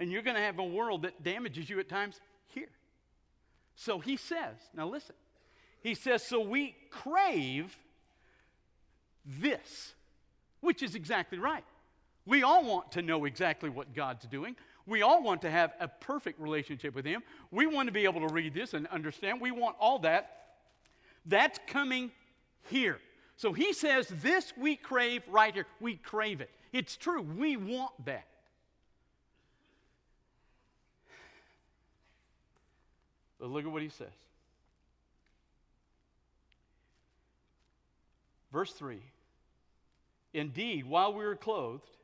And 0.00 0.10
you're 0.10 0.22
going 0.22 0.36
to 0.36 0.42
have 0.42 0.58
a 0.58 0.64
world 0.64 1.02
that 1.02 1.22
damages 1.22 1.68
you 1.70 1.78
at 1.80 1.88
times 1.88 2.20
here. 2.48 2.70
So 3.76 3.98
he 3.98 4.16
says, 4.16 4.56
now 4.74 4.88
listen, 4.88 5.14
he 5.80 5.94
says, 5.94 6.22
so 6.22 6.40
we 6.40 6.76
crave 6.90 7.76
this, 9.24 9.94
which 10.60 10.82
is 10.82 10.94
exactly 10.94 11.38
right. 11.38 11.64
We 12.26 12.42
all 12.42 12.64
want 12.64 12.92
to 12.92 13.02
know 13.02 13.24
exactly 13.24 13.70
what 13.70 13.94
God's 13.94 14.26
doing. 14.26 14.56
We 14.86 15.02
all 15.02 15.22
want 15.22 15.42
to 15.42 15.50
have 15.50 15.72
a 15.80 15.88
perfect 15.88 16.40
relationship 16.40 16.94
with 16.94 17.04
Him. 17.04 17.22
We 17.50 17.66
want 17.66 17.88
to 17.88 17.92
be 17.92 18.04
able 18.04 18.26
to 18.26 18.32
read 18.32 18.54
this 18.54 18.74
and 18.74 18.86
understand. 18.88 19.40
We 19.40 19.50
want 19.50 19.76
all 19.80 20.00
that. 20.00 20.38
That's 21.26 21.58
coming 21.66 22.10
here. 22.68 22.98
So 23.36 23.52
he 23.52 23.72
says, 23.72 24.08
This 24.08 24.52
we 24.56 24.76
crave 24.76 25.22
right 25.28 25.52
here. 25.52 25.66
We 25.80 25.96
crave 25.96 26.40
it. 26.40 26.50
It's 26.72 26.96
true. 26.96 27.22
We 27.22 27.56
want 27.56 27.92
that. 28.04 28.26
But 33.38 33.50
look 33.50 33.64
at 33.64 33.72
what 33.72 33.82
he 33.82 33.88
says. 33.88 34.12
Verse 38.52 38.72
3 38.72 39.00
Indeed, 40.34 40.86
while 40.86 41.12
we 41.12 41.24
were 41.24 41.36
clothed, 41.36 41.96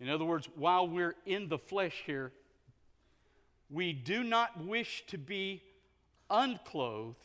in 0.00 0.08
other 0.08 0.24
words, 0.24 0.48
while 0.56 0.88
we're 0.88 1.14
in 1.26 1.48
the 1.48 1.58
flesh 1.58 2.02
here, 2.04 2.32
we 3.70 3.92
do 3.92 4.22
not 4.24 4.64
wish 4.64 5.04
to 5.08 5.18
be 5.18 5.62
unclothed. 6.30 7.16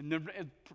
And 0.00 0.10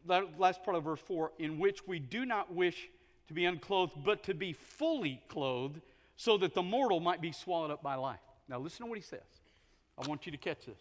the 0.05 0.27
last 0.38 0.63
part 0.63 0.77
of 0.77 0.84
verse 0.84 1.00
4 1.00 1.32
in 1.39 1.58
which 1.58 1.88
we 1.88 1.98
do 1.98 2.27
not 2.27 2.53
wish 2.53 2.89
to 3.27 3.34
be 3.34 3.46
unclothed, 3.46 3.94
but 4.05 4.22
to 4.25 4.36
be 4.36 4.53
fully 4.53 5.20
clothed, 5.29 5.82
so 6.15 6.38
that 6.38 6.53
the 6.53 6.62
mortal 6.62 7.00
might 7.00 7.22
be 7.22 7.32
swallowed 7.32 7.72
up 7.72 7.82
by 7.82 7.96
life. 7.96 8.20
Now, 8.48 8.60
listen 8.60 8.86
to 8.86 8.89
what 8.89 9.00
he 9.00 9.03
says. 9.03 9.20
I 9.98 10.08
want 10.08 10.27
you 10.27 10.32
to 10.32 10.38
catch 10.38 10.67
this. 10.67 10.79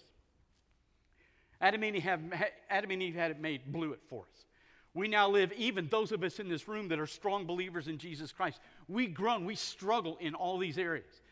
Adam 1.58 1.82
and 1.84 1.96
Eve, 1.96 2.02
have, 2.02 2.20
Adam 2.68 2.90
and 2.90 3.02
Eve 3.02 3.14
had 3.14 3.30
it 3.30 3.40
made, 3.40 3.72
blew 3.72 3.94
it 3.94 4.00
for 4.10 4.24
us. 4.24 4.44
We 4.92 5.08
now 5.08 5.26
live, 5.30 5.50
even 5.54 5.88
those 5.88 6.12
of 6.12 6.22
us 6.22 6.38
in 6.38 6.46
this 6.46 6.68
room 6.68 6.88
that 6.88 7.00
are 7.00 7.06
strong 7.06 7.46
believers 7.46 7.88
in 7.88 7.96
Jesus 7.96 8.30
Christ, 8.30 8.60
we 8.88 9.06
groan, 9.06 9.46
we 9.46 9.54
struggle 9.54 10.18
in 10.20 10.34
all 10.34 10.58
these 10.58 10.76
areas. 10.76 11.22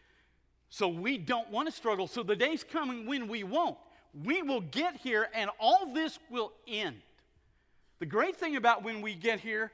So 0.70 0.88
we 0.88 1.18
don't 1.18 1.50
want 1.50 1.68
to 1.68 1.74
struggle. 1.74 2.06
So 2.06 2.22
the 2.22 2.34
day's 2.34 2.64
coming 2.64 3.04
when 3.06 3.28
we 3.28 3.44
won't. 3.44 3.76
We 4.12 4.42
will 4.42 4.60
get 4.60 4.96
here 4.96 5.28
and 5.34 5.50
all 5.58 5.92
this 5.92 6.18
will 6.30 6.52
end. 6.66 7.00
The 7.98 8.06
great 8.06 8.36
thing 8.36 8.56
about 8.56 8.82
when 8.82 9.00
we 9.00 9.14
get 9.14 9.40
here, 9.40 9.70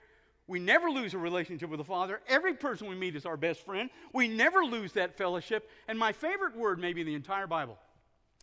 we 0.46 0.60
never 0.60 0.90
lose 0.90 1.14
a 1.14 1.18
relationship 1.18 1.70
with 1.70 1.78
the 1.78 1.84
Father. 1.84 2.20
Every 2.28 2.54
person 2.54 2.88
we 2.88 2.94
meet 2.94 3.16
is 3.16 3.26
our 3.26 3.36
best 3.36 3.64
friend. 3.64 3.90
We 4.12 4.28
never 4.28 4.64
lose 4.64 4.92
that 4.92 5.16
fellowship. 5.16 5.68
And 5.88 5.98
my 5.98 6.12
favorite 6.12 6.56
word, 6.56 6.78
maybe 6.78 7.00
in 7.00 7.06
the 7.06 7.14
entire 7.14 7.46
Bible, 7.46 7.78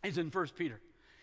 is 0.04 0.18
in 0.18 0.30
1 0.30 0.48
Peter. 0.56 0.80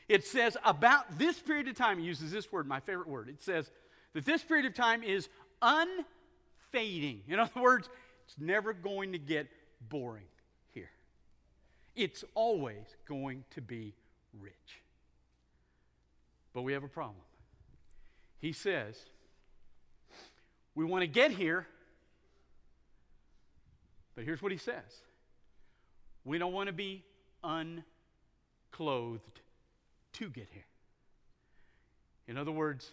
It 0.10 0.26
says 0.26 0.58
about 0.66 1.18
this 1.18 1.40
period 1.40 1.68
of 1.68 1.76
time, 1.76 2.00
it 2.00 2.04
uses 2.04 2.32
this 2.32 2.52
word, 2.52 2.68
my 2.68 2.80
favorite 2.80 3.08
word. 3.08 3.30
It 3.30 3.42
says 3.42 3.70
that 4.14 4.26
this 4.26 4.44
period 4.44 4.66
of 4.66 4.74
time 4.74 5.04
is 5.04 5.30
unfading. 5.62 7.22
In 7.28 7.40
other 7.40 7.62
words, 7.62 7.90
it's 8.26 8.36
never 8.40 8.74
going 8.74 9.14
to 9.14 9.18
get 9.18 9.48
boring 9.90 10.28
here. 10.72 10.92
It's 11.96 12.24
always 12.34 12.96
going 13.08 13.46
to 13.52 13.62
be 13.62 13.94
rich. 14.40 14.54
But 16.54 16.62
we 16.62 16.74
have 16.74 16.84
a 16.84 16.88
problem. 16.88 17.24
He 18.40 18.52
says, 18.52 18.98
we 20.76 20.86
want 20.86 21.02
to 21.02 21.08
get 21.08 21.32
here, 21.32 21.68
but 24.16 24.24
here's 24.24 24.42
what 24.42 24.52
he 24.52 24.58
says 24.58 25.02
we 26.26 26.38
don't 26.38 26.54
want 26.54 26.68
to 26.68 26.74
be 26.74 27.04
unclothed 27.44 29.42
to 30.14 30.30
get 30.30 30.48
here. 30.52 30.66
In 32.28 32.38
other 32.38 32.52
words, 32.52 32.90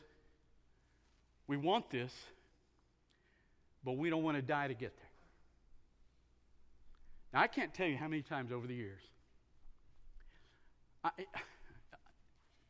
we 1.47 1.57
want 1.57 1.91
this, 1.91 2.13
but 3.85 3.97
we 3.97 4.11
don't 4.11 4.23
want 4.23 4.37
to 4.37 4.43
die 4.43 4.69
to 4.69 4.75
get 4.75 4.97
there. 4.97 5.07
Now, 7.33 7.41
I 7.43 7.47
can't 7.47 7.73
tell 7.73 7.87
you 7.87 7.97
how 7.97 8.09
many 8.09 8.23
times 8.23 8.51
over 8.51 8.67
the 8.67 8.75
years, 8.75 9.03
I, 11.03 11.11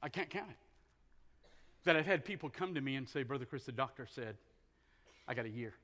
I 0.02 0.08
can't 0.08 0.30
count 0.30 0.50
it, 0.50 0.56
that 1.84 1.96
I've 1.96 2.06
had 2.06 2.25
people 2.25 2.49
come 2.49 2.75
to 2.75 2.80
me 2.80 2.96
and 2.96 3.08
say, 3.08 3.22
Brother 3.22 3.44
Chris, 3.44 3.64
the 3.64 3.72
doctor 3.72 4.06
said, 4.12 4.37
I 5.26 5.34
got 5.34 5.46
a 5.46 5.50
year. 5.50 5.75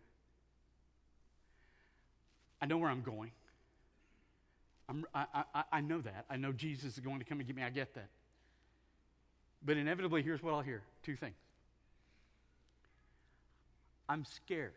I 2.60 2.66
know 2.66 2.78
where 2.78 2.90
I'm 2.90 3.02
going. 3.02 3.30
I, 5.14 5.26
I, 5.54 5.62
I 5.72 5.80
know 5.80 6.00
that. 6.00 6.26
I 6.30 6.36
know 6.36 6.52
Jesus 6.52 6.94
is 6.94 7.00
going 7.00 7.18
to 7.18 7.24
come 7.24 7.38
and 7.38 7.46
get 7.46 7.56
me. 7.56 7.62
I 7.62 7.70
get 7.70 7.94
that. 7.94 8.08
But 9.64 9.76
inevitably, 9.76 10.22
here's 10.22 10.42
what 10.42 10.54
I'll 10.54 10.62
hear 10.62 10.82
two 11.02 11.16
things. 11.16 11.34
I'm 14.08 14.24
scared 14.24 14.72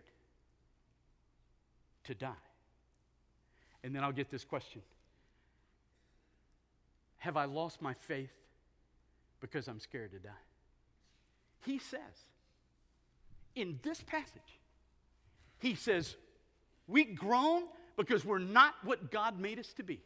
to 2.05 2.15
die. 2.15 2.31
And 3.83 3.95
then 3.95 4.03
I'll 4.03 4.11
get 4.11 4.31
this 4.31 4.43
question 4.43 4.81
Have 7.19 7.37
I 7.37 7.45
lost 7.45 7.81
my 7.81 7.93
faith 7.93 8.31
because 9.41 9.67
I'm 9.67 9.79
scared 9.79 10.11
to 10.11 10.19
die? 10.19 10.29
He 11.65 11.77
says 11.77 11.99
in 13.55 13.79
this 13.83 14.01
passage, 14.01 14.59
He 15.59 15.75
says, 15.75 16.15
We 16.87 17.03
groan 17.03 17.63
because 17.97 18.23
we're 18.23 18.39
not 18.39 18.75
what 18.83 19.11
God 19.11 19.39
made 19.39 19.59
us 19.59 19.73
to 19.73 19.83
be. 19.83 19.99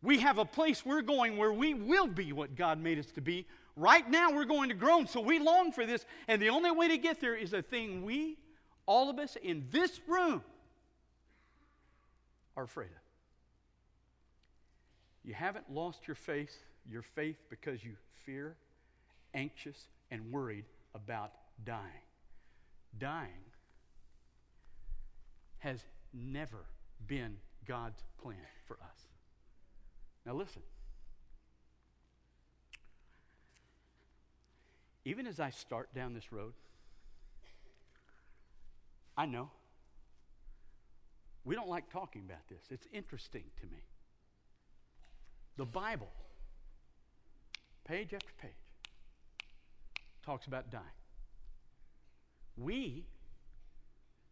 We 0.00 0.20
have 0.20 0.38
a 0.38 0.44
place 0.44 0.86
we're 0.86 1.02
going 1.02 1.36
where 1.36 1.52
we 1.52 1.74
will 1.74 2.06
be 2.06 2.32
what 2.32 2.54
God 2.54 2.80
made 2.80 2.98
us 3.00 3.10
to 3.12 3.20
be. 3.20 3.46
Right 3.74 4.08
now, 4.08 4.30
we're 4.32 4.44
going 4.44 4.68
to 4.68 4.74
groan, 4.74 5.06
so 5.06 5.20
we 5.20 5.38
long 5.38 5.72
for 5.72 5.84
this. 5.86 6.04
And 6.28 6.40
the 6.40 6.50
only 6.50 6.70
way 6.70 6.88
to 6.88 6.98
get 6.98 7.20
there 7.20 7.34
is 7.34 7.52
a 7.52 7.62
thing 7.62 8.04
we, 8.04 8.36
all 8.86 9.10
of 9.10 9.18
us 9.18 9.36
in 9.42 9.66
this 9.70 10.00
room, 10.06 10.42
are 12.56 12.64
afraid 12.64 12.86
of. 12.86 13.07
You 15.28 15.34
haven't 15.34 15.70
lost 15.70 16.08
your 16.08 16.14
faith, 16.14 16.56
your 16.90 17.02
faith 17.02 17.36
because 17.50 17.84
you 17.84 17.96
fear, 18.24 18.56
anxious, 19.34 19.88
and 20.10 20.32
worried 20.32 20.64
about 20.94 21.32
dying. 21.66 21.82
Dying 22.96 23.44
has 25.58 25.84
never 26.14 26.64
been 27.06 27.36
God's 27.66 28.02
plan 28.22 28.38
for 28.66 28.78
us. 28.82 29.00
Now, 30.24 30.32
listen. 30.32 30.62
Even 35.04 35.26
as 35.26 35.38
I 35.40 35.50
start 35.50 35.92
down 35.94 36.14
this 36.14 36.32
road, 36.32 36.54
I 39.14 39.26
know 39.26 39.50
we 41.44 41.54
don't 41.54 41.68
like 41.68 41.92
talking 41.92 42.22
about 42.26 42.48
this. 42.48 42.62
It's 42.70 42.86
interesting 42.94 43.44
to 43.60 43.66
me. 43.66 43.82
The 45.58 45.66
Bible, 45.66 46.08
page 47.84 48.14
after 48.14 48.32
page, 48.40 48.52
talks 50.24 50.46
about 50.46 50.70
dying. 50.70 50.84
We 52.56 53.04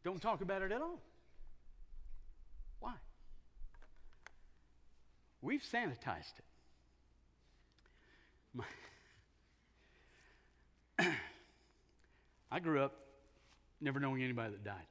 don't 0.04 0.22
talk 0.22 0.40
about 0.40 0.62
it 0.62 0.70
at 0.70 0.80
all. 0.80 1.02
Why? 2.78 2.92
We've 5.42 5.62
sanitized 5.62 6.38
it. 6.38 6.44
My 8.54 8.64
I 12.52 12.60
grew 12.60 12.80
up 12.80 12.92
never 13.80 13.98
knowing 13.98 14.22
anybody 14.22 14.52
that 14.52 14.62
died. 14.62 14.86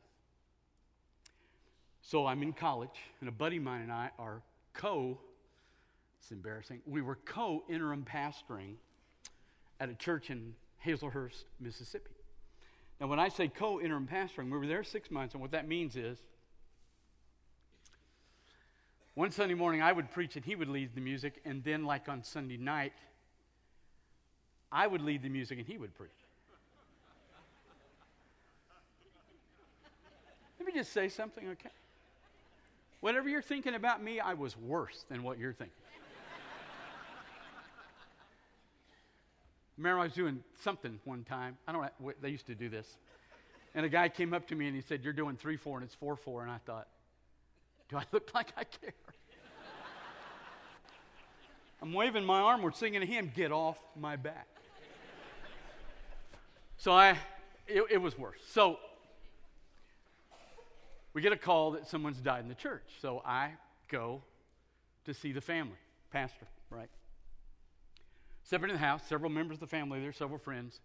So 2.02 2.26
I'm 2.26 2.44
in 2.44 2.52
college, 2.52 3.00
and 3.22 3.30
a 3.30 3.32
buddy 3.32 3.56
of 3.56 3.64
mine 3.64 3.84
and 3.84 3.92
I 3.92 4.12
are 4.20 4.42
co, 4.74 5.18
it's 6.26 6.32
embarrassing, 6.32 6.82
we 6.88 7.04
were 7.04 7.20
co 7.24 7.62
interim 7.70 8.04
pastoring 8.04 8.78
at 9.80 9.90
a 9.90 9.94
church 9.94 10.32
in 10.32 10.56
Hazlehurst, 10.84 11.44
Mississippi. 11.60 12.10
Now, 13.00 13.06
when 13.06 13.20
I 13.20 13.30
say 13.30 13.48
co 13.48 13.80
interim 13.80 14.10
pastoring, 14.12 14.46
we 14.46 14.58
were 14.58 14.66
there 14.66 14.84
six 14.84 15.12
months, 15.12 15.36
and 15.36 15.42
what 15.42 15.52
that 15.52 15.68
means 15.68 15.96
is 15.96 16.18
one 19.14 19.30
Sunday 19.30 19.54
morning 19.54 19.84
I 19.84 19.92
would 19.92 20.10
preach 20.10 20.36
and 20.36 20.44
he 20.44 20.56
would 20.56 20.68
lead 20.68 20.96
the 20.96 21.02
music, 21.02 21.42
and 21.46 21.64
then, 21.64 21.86
like 21.86 22.10
on 22.10 22.24
Sunday 22.24 22.58
night, 22.58 22.94
I 24.72 24.88
would 24.88 25.04
lead 25.04 25.22
the 25.22 25.30
music 25.30 25.60
and 25.60 25.68
he 25.68 25.78
would 25.78 25.94
preach. 25.94 26.10
Let 30.60 30.66
me 30.66 30.74
just 30.74 30.92
say 30.92 31.08
something, 31.08 31.50
okay? 31.50 31.70
Whatever 33.02 33.30
you're 33.30 33.44
thinking 33.44 33.76
about 33.76 34.02
me, 34.02 34.20
I 34.20 34.34
was 34.34 34.58
worse 34.58 35.06
than 35.08 35.22
what 35.22 35.38
you're 35.38 35.54
thinking. 35.54 35.76
Remember, 39.78 40.00
I 40.00 40.04
was 40.04 40.14
doing 40.14 40.44
something 40.64 41.00
one 41.04 41.24
time. 41.24 41.58
I 41.68 41.72
don't 41.72 41.82
know, 41.82 42.14
they 42.22 42.30
used 42.30 42.48
to 42.48 42.56
do 42.56 42.70
this. 42.70 42.98
And 43.74 43.86
a 43.86 43.90
guy 43.90 44.08
came 44.08 44.34
up 44.34 44.48
to 44.48 44.56
me 44.56 44.68
and 44.68 44.76
he 44.76 44.82
said, 44.82 45.04
You're 45.04 45.14
doing 45.14 45.36
3 45.36 45.58
4 45.58 45.80
and 45.80 45.86
it's 45.86 45.96
4 45.96 46.16
4. 46.16 46.44
And 46.44 46.52
I 46.52 46.60
thought, 46.66 46.88
Do 47.90 47.98
I 47.98 48.04
look 48.12 48.34
like 48.34 48.54
I 48.58 48.64
care? 48.64 48.94
I'm 51.82 51.94
waving 51.94 52.24
my 52.24 52.40
arm, 52.40 52.62
we're 52.62 52.72
singing 52.72 53.02
a 53.04 53.06
hymn, 53.06 53.32
Get 53.36 53.52
off 53.52 53.78
my 54.00 54.16
back. 54.16 54.48
So 56.78 56.92
I, 56.92 57.18
it, 57.68 57.84
it 57.92 57.98
was 58.02 58.18
worse. 58.18 58.40
So 58.52 58.80
we 61.14 61.22
get 61.22 61.32
a 61.32 61.38
call 61.38 61.72
that 61.72 61.88
someone's 61.88 62.18
died 62.18 62.44
in 62.44 62.50
the 62.50 62.56
church. 62.56 62.84
So 63.02 63.22
I 63.26 63.52
go 63.90 64.22
to 65.06 65.14
see 65.14 65.32
the 65.32 65.42
family, 65.42 65.78
pastor, 66.12 66.48
right? 66.70 66.90
Separate 68.46 68.70
in 68.70 68.76
the 68.76 68.86
house, 68.86 69.02
several 69.08 69.32
members 69.32 69.56
of 69.56 69.62
the 69.62 69.68
family 69.68 70.00
there, 70.00 70.14
several 70.14 70.38
friends. 70.38 70.80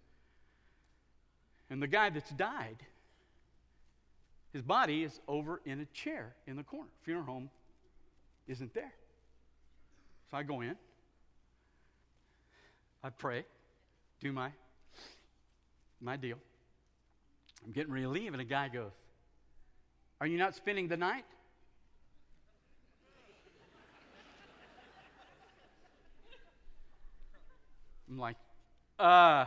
And 1.69 1.81
the 1.81 1.87
guy 1.87 2.09
that's 2.11 2.31
died, 2.31 2.79
his 4.53 4.63
body 4.63 5.05
is 5.05 5.21
over 5.29 5.61
in 5.65 5.81
a 5.81 5.85
chair 5.87 6.35
in 6.47 6.57
the 6.57 6.63
corner. 6.63 6.89
Funeral 7.05 7.27
home 7.27 7.51
isn't 8.49 8.75
there. 8.75 8.93
So 10.31 10.39
I 10.39 10.43
go 10.43 10.63
in, 10.63 10.75
I 13.05 13.11
pray, 13.11 13.45
do 14.21 14.33
my, 14.33 14.51
my 16.01 16.17
deal. 16.17 16.39
I'm 17.65 17.73
getting 17.73 17.93
ready 17.93 18.05
to 18.05 18.11
leave, 18.11 18.33
and 18.33 18.41
a 18.41 18.45
guy 18.45 18.69
goes, 18.69 18.93
are 20.21 20.27
you 20.27 20.39
not 20.39 20.55
spending 20.55 20.89
the 20.89 20.97
night? 20.97 21.25
I'm 28.11 28.19
like, 28.19 28.37
uh, 28.99 29.47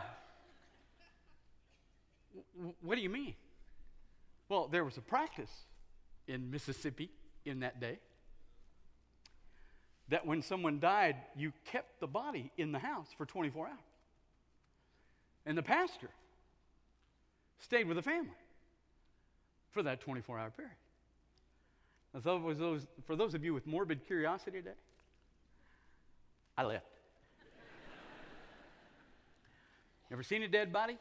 what 2.82 2.94
do 2.94 3.02
you 3.02 3.10
mean? 3.10 3.34
Well, 4.48 4.68
there 4.68 4.84
was 4.84 4.96
a 4.96 5.02
practice 5.02 5.50
in 6.26 6.50
Mississippi 6.50 7.10
in 7.44 7.60
that 7.60 7.80
day 7.80 7.98
that 10.08 10.26
when 10.26 10.42
someone 10.42 10.80
died, 10.80 11.16
you 11.36 11.52
kept 11.66 12.00
the 12.00 12.06
body 12.06 12.50
in 12.56 12.72
the 12.72 12.78
house 12.78 13.08
for 13.16 13.26
24 13.26 13.66
hours. 13.66 13.76
And 15.46 15.58
the 15.58 15.62
pastor 15.62 16.08
stayed 17.58 17.86
with 17.86 17.96
the 17.96 18.02
family 18.02 18.30
for 19.72 19.82
that 19.82 20.00
24 20.00 20.38
hour 20.38 20.50
period. 20.50 20.72
So 22.22 22.38
those, 22.54 22.86
for 23.06 23.16
those 23.16 23.34
of 23.34 23.44
you 23.44 23.52
with 23.52 23.66
morbid 23.66 24.06
curiosity 24.06 24.58
today, 24.58 24.70
I 26.56 26.62
left. 26.62 26.93
Never 30.10 30.22
seen 30.22 30.42
a 30.42 30.48
dead 30.48 30.72
body? 30.72 30.98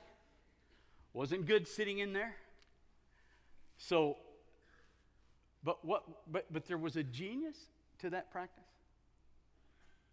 Wasn't 1.13 1.45
good 1.45 1.67
sitting 1.67 1.99
in 1.99 2.13
there. 2.13 2.35
So, 3.77 4.17
but 5.63 5.83
what? 5.85 6.03
But 6.31 6.51
but 6.51 6.65
there 6.65 6.77
was 6.77 6.95
a 6.95 7.03
genius 7.03 7.57
to 7.99 8.09
that 8.09 8.31
practice 8.31 8.63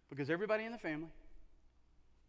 because 0.09 0.29
everybody 0.29 0.65
in 0.65 0.71
the 0.71 0.77
family, 0.77 1.09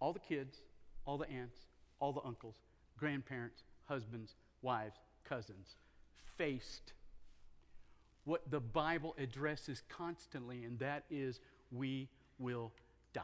all 0.00 0.12
the 0.12 0.20
kids, 0.20 0.58
all 1.04 1.18
the 1.18 1.28
aunts, 1.28 1.58
all 2.00 2.12
the 2.12 2.22
uncles, 2.22 2.56
grandparents, 2.98 3.64
husbands, 3.84 4.34
wives, 4.62 4.98
cousins, 5.24 5.76
faced 6.36 6.92
what 8.24 8.50
the 8.50 8.60
Bible 8.60 9.14
addresses 9.18 9.82
constantly, 9.88 10.64
and 10.64 10.78
that 10.78 11.04
is 11.10 11.40
we 11.72 12.08
will 12.38 12.72
die. 13.12 13.22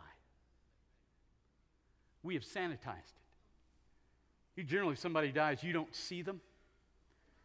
We 2.23 2.35
have 2.35 2.43
sanitized 2.43 3.15
it. 3.15 3.28
You 4.59 4.65
generally, 4.65 4.95
if 4.95 4.99
somebody 4.99 5.31
dies, 5.31 5.63
you 5.63 5.73
don't 5.73 5.95
see 5.95 6.21
them. 6.21 6.41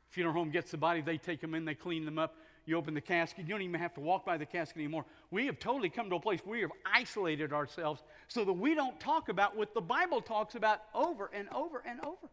Funeral 0.09 0.33
home 0.33 0.49
gets 0.49 0.71
the 0.71 0.77
body, 0.77 0.99
they 0.99 1.19
take 1.19 1.41
them 1.41 1.53
in, 1.53 1.63
they 1.63 1.75
clean 1.75 2.05
them 2.05 2.17
up. 2.17 2.37
You 2.65 2.75
open 2.75 2.95
the 2.95 3.01
casket, 3.01 3.45
you 3.45 3.53
don't 3.53 3.61
even 3.61 3.79
have 3.79 3.93
to 3.93 3.99
walk 3.99 4.25
by 4.25 4.35
the 4.35 4.47
casket 4.47 4.77
anymore. 4.77 5.05
We 5.29 5.45
have 5.45 5.59
totally 5.59 5.89
come 5.89 6.09
to 6.09 6.15
a 6.15 6.19
place 6.19 6.39
where 6.43 6.55
we 6.55 6.61
have 6.61 6.71
isolated 6.91 7.53
ourselves 7.53 8.01
so 8.29 8.43
that 8.45 8.53
we 8.53 8.73
don't 8.73 8.99
talk 8.99 9.29
about 9.29 9.55
what 9.55 9.75
the 9.75 9.81
Bible 9.81 10.21
talks 10.21 10.55
about 10.55 10.79
over 10.95 11.29
and 11.31 11.47
over 11.53 11.83
and 11.85 12.03
over 12.03 12.31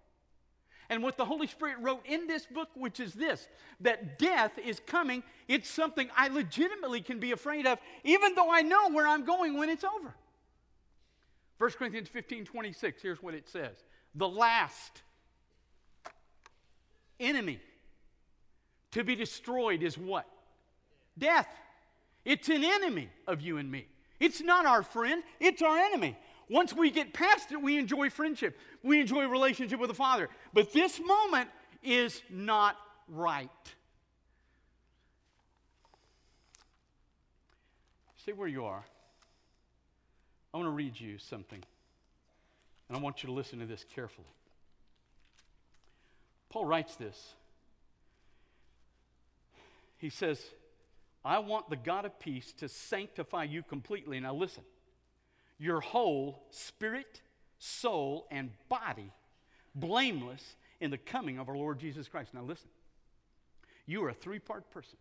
and 0.88 1.02
what 1.02 1.18
the 1.18 1.26
Holy 1.26 1.46
Spirit 1.46 1.76
wrote 1.80 2.00
in 2.06 2.26
this 2.26 2.46
book, 2.46 2.70
which 2.74 3.00
is 3.00 3.12
this 3.12 3.48
that 3.80 4.18
death 4.18 4.52
is 4.58 4.80
coming. 4.86 5.22
It's 5.46 5.68
something 5.68 6.08
I 6.16 6.28
legitimately 6.28 7.02
can 7.02 7.20
be 7.20 7.32
afraid 7.32 7.66
of, 7.66 7.78
even 8.02 8.34
though 8.34 8.50
I 8.50 8.62
know 8.62 8.88
where 8.88 9.06
I'm 9.06 9.26
going 9.26 9.58
when 9.58 9.68
it's 9.68 9.84
over. 9.84 10.14
1 11.58 11.70
Corinthians 11.72 12.08
15 12.08 12.46
26, 12.46 13.02
here's 13.02 13.22
what 13.22 13.34
it 13.34 13.46
says 13.46 13.84
The 14.14 14.28
last 14.28 15.02
enemy 17.18 17.60
to 18.92 19.04
be 19.04 19.14
destroyed 19.14 19.82
is 19.82 19.96
what? 19.96 20.26
Death. 21.16 21.48
It's 22.24 22.48
an 22.48 22.64
enemy 22.64 23.08
of 23.26 23.40
you 23.40 23.58
and 23.58 23.70
me. 23.70 23.86
It's 24.18 24.40
not 24.40 24.66
our 24.66 24.82
friend, 24.82 25.22
it's 25.38 25.62
our 25.62 25.78
enemy. 25.78 26.16
Once 26.48 26.74
we 26.74 26.90
get 26.90 27.12
past 27.12 27.52
it, 27.52 27.62
we 27.62 27.78
enjoy 27.78 28.10
friendship. 28.10 28.58
We 28.82 29.00
enjoy 29.00 29.26
relationship 29.26 29.78
with 29.78 29.88
the 29.88 29.94
Father. 29.94 30.28
But 30.52 30.72
this 30.72 31.00
moment 31.00 31.48
is 31.82 32.20
not 32.28 32.76
right. 33.08 33.48
Stay 38.16 38.32
where 38.32 38.48
you 38.48 38.64
are. 38.64 38.84
I 40.52 40.56
want 40.56 40.66
to 40.66 40.72
read 40.72 40.98
you 40.98 41.18
something. 41.18 41.62
And 42.90 42.98
I 42.98 43.00
want 43.00 43.22
you 43.22 43.28
to 43.28 43.32
listen 43.32 43.60
to 43.60 43.66
this 43.66 43.86
carefully. 43.94 44.26
Paul 46.48 46.64
writes 46.64 46.96
this. 46.96 47.34
He 49.98 50.10
says, 50.10 50.42
I 51.24 51.38
want 51.38 51.70
the 51.70 51.76
God 51.76 52.04
of 52.04 52.18
peace 52.18 52.52
to 52.54 52.68
sanctify 52.68 53.44
you 53.44 53.62
completely. 53.62 54.18
Now, 54.18 54.34
listen 54.34 54.64
your 55.60 55.80
whole 55.80 56.42
spirit, 56.50 57.20
soul, 57.58 58.26
and 58.30 58.50
body 58.68 59.12
blameless 59.74 60.56
in 60.80 60.90
the 60.90 60.98
coming 60.98 61.38
of 61.38 61.48
our 61.48 61.56
Lord 61.56 61.78
Jesus 61.78 62.08
Christ. 62.08 62.34
Now, 62.34 62.42
listen. 62.42 62.70
You 63.86 64.02
are 64.04 64.08
a 64.08 64.14
three 64.14 64.40
part 64.40 64.68
person. 64.72 64.98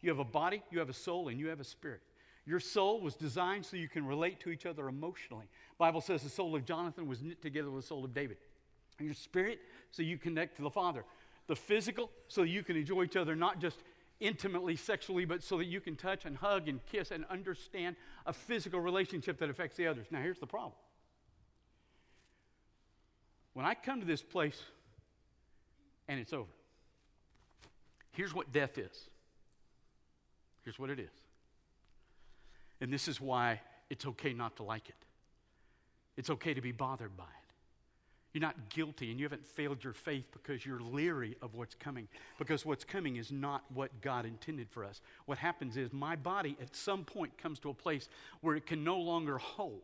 You 0.00 0.10
have 0.10 0.20
a 0.20 0.24
body, 0.24 0.62
you 0.70 0.78
have 0.78 0.90
a 0.90 0.94
soul, 0.94 1.28
and 1.28 1.40
you 1.40 1.48
have 1.48 1.58
a 1.58 1.64
spirit. 1.64 2.02
Your 2.46 2.60
soul 2.60 3.00
was 3.00 3.14
designed 3.14 3.66
so 3.66 3.76
you 3.76 3.88
can 3.88 4.06
relate 4.06 4.40
to 4.40 4.50
each 4.50 4.66
other 4.66 4.88
emotionally. 4.88 5.46
Bible 5.78 6.00
says 6.00 6.22
the 6.22 6.28
soul 6.28 6.56
of 6.56 6.64
Jonathan 6.64 7.06
was 7.06 7.22
knit 7.22 7.42
together 7.42 7.70
with 7.70 7.84
the 7.84 7.88
soul 7.88 8.04
of 8.04 8.14
David. 8.14 8.38
your 8.98 9.14
spirit, 9.14 9.60
so 9.90 10.02
you 10.02 10.18
connect 10.18 10.56
to 10.56 10.62
the 10.62 10.70
Father. 10.70 11.04
The 11.46 11.56
physical, 11.56 12.10
so 12.28 12.42
you 12.42 12.62
can 12.62 12.76
enjoy 12.76 13.04
each 13.04 13.16
other 13.16 13.34
not 13.34 13.60
just 13.60 13.78
intimately, 14.20 14.76
sexually, 14.76 15.24
but 15.24 15.42
so 15.42 15.58
that 15.58 15.64
you 15.64 15.80
can 15.80 15.96
touch 15.96 16.26
and 16.26 16.36
hug 16.36 16.68
and 16.68 16.84
kiss 16.86 17.10
and 17.10 17.24
understand 17.30 17.96
a 18.26 18.32
physical 18.32 18.80
relationship 18.80 19.38
that 19.38 19.48
affects 19.48 19.76
the 19.76 19.86
others. 19.86 20.06
Now, 20.10 20.20
here's 20.20 20.38
the 20.38 20.46
problem. 20.46 20.74
When 23.54 23.66
I 23.66 23.74
come 23.74 24.00
to 24.00 24.06
this 24.06 24.22
place 24.22 24.60
and 26.08 26.20
it's 26.20 26.32
over, 26.32 26.50
here's 28.12 28.34
what 28.34 28.52
death 28.52 28.78
is. 28.78 29.08
Here's 30.62 30.78
what 30.78 30.90
it 30.90 31.00
is. 31.00 31.10
And 32.80 32.92
this 32.92 33.08
is 33.08 33.20
why 33.20 33.60
it's 33.88 34.06
okay 34.06 34.32
not 34.32 34.56
to 34.56 34.62
like 34.62 34.88
it. 34.88 34.94
It's 36.16 36.30
okay 36.30 36.54
to 36.54 36.60
be 36.60 36.72
bothered 36.72 37.16
by 37.16 37.24
it. 37.24 37.28
You're 38.32 38.42
not 38.42 38.68
guilty 38.68 39.10
and 39.10 39.18
you 39.18 39.24
haven't 39.24 39.44
failed 39.44 39.82
your 39.82 39.92
faith 39.92 40.26
because 40.32 40.64
you're 40.64 40.80
leery 40.80 41.36
of 41.42 41.54
what's 41.54 41.74
coming. 41.74 42.06
Because 42.38 42.64
what's 42.64 42.84
coming 42.84 43.16
is 43.16 43.32
not 43.32 43.64
what 43.74 44.00
God 44.00 44.24
intended 44.24 44.70
for 44.70 44.84
us. 44.84 45.00
What 45.26 45.38
happens 45.38 45.76
is 45.76 45.92
my 45.92 46.14
body 46.14 46.56
at 46.60 46.76
some 46.76 47.04
point 47.04 47.36
comes 47.38 47.58
to 47.60 47.70
a 47.70 47.74
place 47.74 48.08
where 48.40 48.54
it 48.54 48.66
can 48.66 48.84
no 48.84 48.98
longer 48.98 49.38
hold 49.38 49.82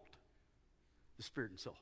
the 1.17 1.25
spirit 1.25 1.51
and 1.51 1.59
soul. 1.59 1.77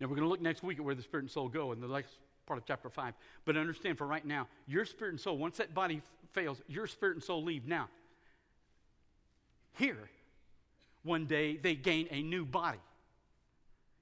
Now, 0.00 0.06
we're 0.06 0.16
going 0.16 0.26
to 0.26 0.28
look 0.28 0.40
next 0.40 0.62
week 0.62 0.78
at 0.78 0.84
where 0.84 0.94
the 0.94 1.02
spirit 1.02 1.24
and 1.24 1.30
soul 1.30 1.48
go 1.48 1.72
in 1.72 1.80
the 1.80 1.88
next 1.88 2.14
part 2.46 2.58
of 2.58 2.66
chapter 2.66 2.90
5. 2.90 3.14
But 3.44 3.56
understand 3.56 3.98
for 3.98 4.06
right 4.06 4.24
now, 4.24 4.48
your 4.66 4.84
spirit 4.84 5.12
and 5.12 5.20
soul, 5.20 5.38
once 5.38 5.56
that 5.56 5.74
body 5.74 6.02
fails, 6.32 6.60
your 6.68 6.86
spirit 6.86 7.16
and 7.16 7.24
soul 7.24 7.42
leave. 7.42 7.66
Now, 7.66 7.88
here, 9.74 10.10
one 11.02 11.26
day 11.26 11.56
they 11.56 11.74
gain 11.74 12.08
a 12.10 12.22
new 12.22 12.44
body. 12.44 12.78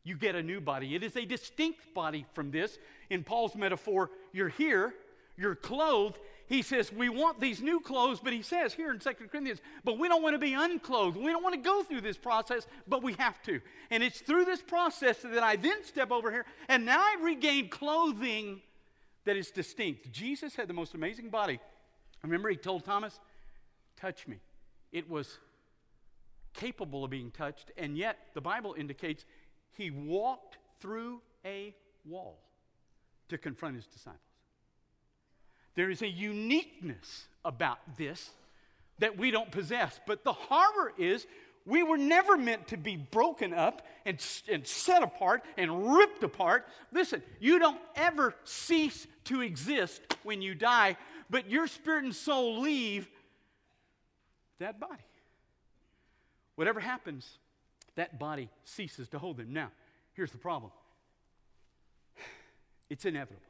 You 0.04 0.16
get 0.16 0.34
a 0.34 0.42
new 0.42 0.60
body. 0.60 0.94
It 0.94 1.02
is 1.02 1.16
a 1.16 1.24
distinct 1.24 1.94
body 1.94 2.26
from 2.34 2.50
this. 2.50 2.78
In 3.10 3.22
Paul's 3.22 3.54
metaphor, 3.54 4.10
you're 4.32 4.48
here, 4.48 4.94
you're 5.36 5.54
clothed. 5.54 6.18
He 6.46 6.62
says, 6.62 6.92
We 6.92 7.08
want 7.08 7.40
these 7.40 7.62
new 7.62 7.80
clothes, 7.80 8.18
but 8.22 8.32
he 8.32 8.42
says 8.42 8.74
here 8.74 8.90
in 8.90 8.98
2 8.98 9.10
Corinthians, 9.30 9.60
but 9.84 9.98
we 9.98 10.08
don't 10.08 10.22
want 10.22 10.34
to 10.34 10.38
be 10.38 10.54
unclothed. 10.54 11.16
We 11.16 11.26
don't 11.26 11.42
want 11.42 11.54
to 11.54 11.60
go 11.60 11.82
through 11.82 12.00
this 12.00 12.18
process, 12.18 12.66
but 12.88 13.02
we 13.02 13.14
have 13.14 13.40
to. 13.44 13.60
And 13.90 14.02
it's 14.02 14.20
through 14.20 14.44
this 14.44 14.60
process 14.60 15.18
that 15.22 15.42
I 15.42 15.56
then 15.56 15.84
step 15.84 16.10
over 16.10 16.30
here, 16.30 16.46
and 16.68 16.84
now 16.84 17.00
I 17.00 17.16
regain 17.22 17.68
clothing 17.68 18.60
that 19.24 19.36
is 19.36 19.50
distinct. 19.52 20.10
Jesus 20.10 20.56
had 20.56 20.68
the 20.68 20.74
most 20.74 20.94
amazing 20.94 21.30
body. 21.30 21.60
Remember, 22.24 22.48
he 22.48 22.56
told 22.56 22.84
Thomas, 22.84 23.20
Touch 23.96 24.26
me. 24.26 24.38
It 24.90 25.08
was 25.08 25.38
capable 26.54 27.04
of 27.04 27.10
being 27.10 27.30
touched, 27.30 27.70
and 27.76 27.96
yet 27.96 28.18
the 28.34 28.40
Bible 28.40 28.74
indicates 28.78 29.24
he 29.76 29.90
walked 29.90 30.58
through 30.80 31.20
a 31.44 31.74
wall 32.04 32.38
to 33.28 33.38
confront 33.38 33.76
his 33.76 33.86
disciples. 33.86 34.20
There 35.74 35.90
is 35.90 36.02
a 36.02 36.08
uniqueness 36.08 37.26
about 37.44 37.78
this 37.96 38.30
that 38.98 39.16
we 39.18 39.30
don't 39.30 39.50
possess. 39.50 39.98
But 40.06 40.22
the 40.22 40.32
horror 40.32 40.92
is 40.98 41.26
we 41.64 41.82
were 41.82 41.96
never 41.96 42.36
meant 42.36 42.68
to 42.68 42.76
be 42.76 42.96
broken 42.96 43.54
up 43.54 43.86
and, 44.04 44.24
and 44.48 44.66
set 44.66 45.02
apart 45.02 45.42
and 45.56 45.94
ripped 45.96 46.22
apart. 46.22 46.66
Listen, 46.92 47.22
you 47.40 47.58
don't 47.58 47.80
ever 47.96 48.34
cease 48.44 49.06
to 49.24 49.40
exist 49.40 50.02
when 50.24 50.42
you 50.42 50.54
die, 50.54 50.96
but 51.30 51.50
your 51.50 51.66
spirit 51.66 52.04
and 52.04 52.14
soul 52.14 52.60
leave 52.60 53.08
that 54.58 54.78
body. 54.78 55.02
Whatever 56.56 56.80
happens, 56.80 57.38
that 57.96 58.18
body 58.18 58.48
ceases 58.64 59.08
to 59.10 59.18
hold 59.18 59.36
them. 59.36 59.52
Now, 59.52 59.70
here's 60.14 60.30
the 60.30 60.38
problem 60.38 60.72
it's 62.90 63.04
inevitable, 63.04 63.42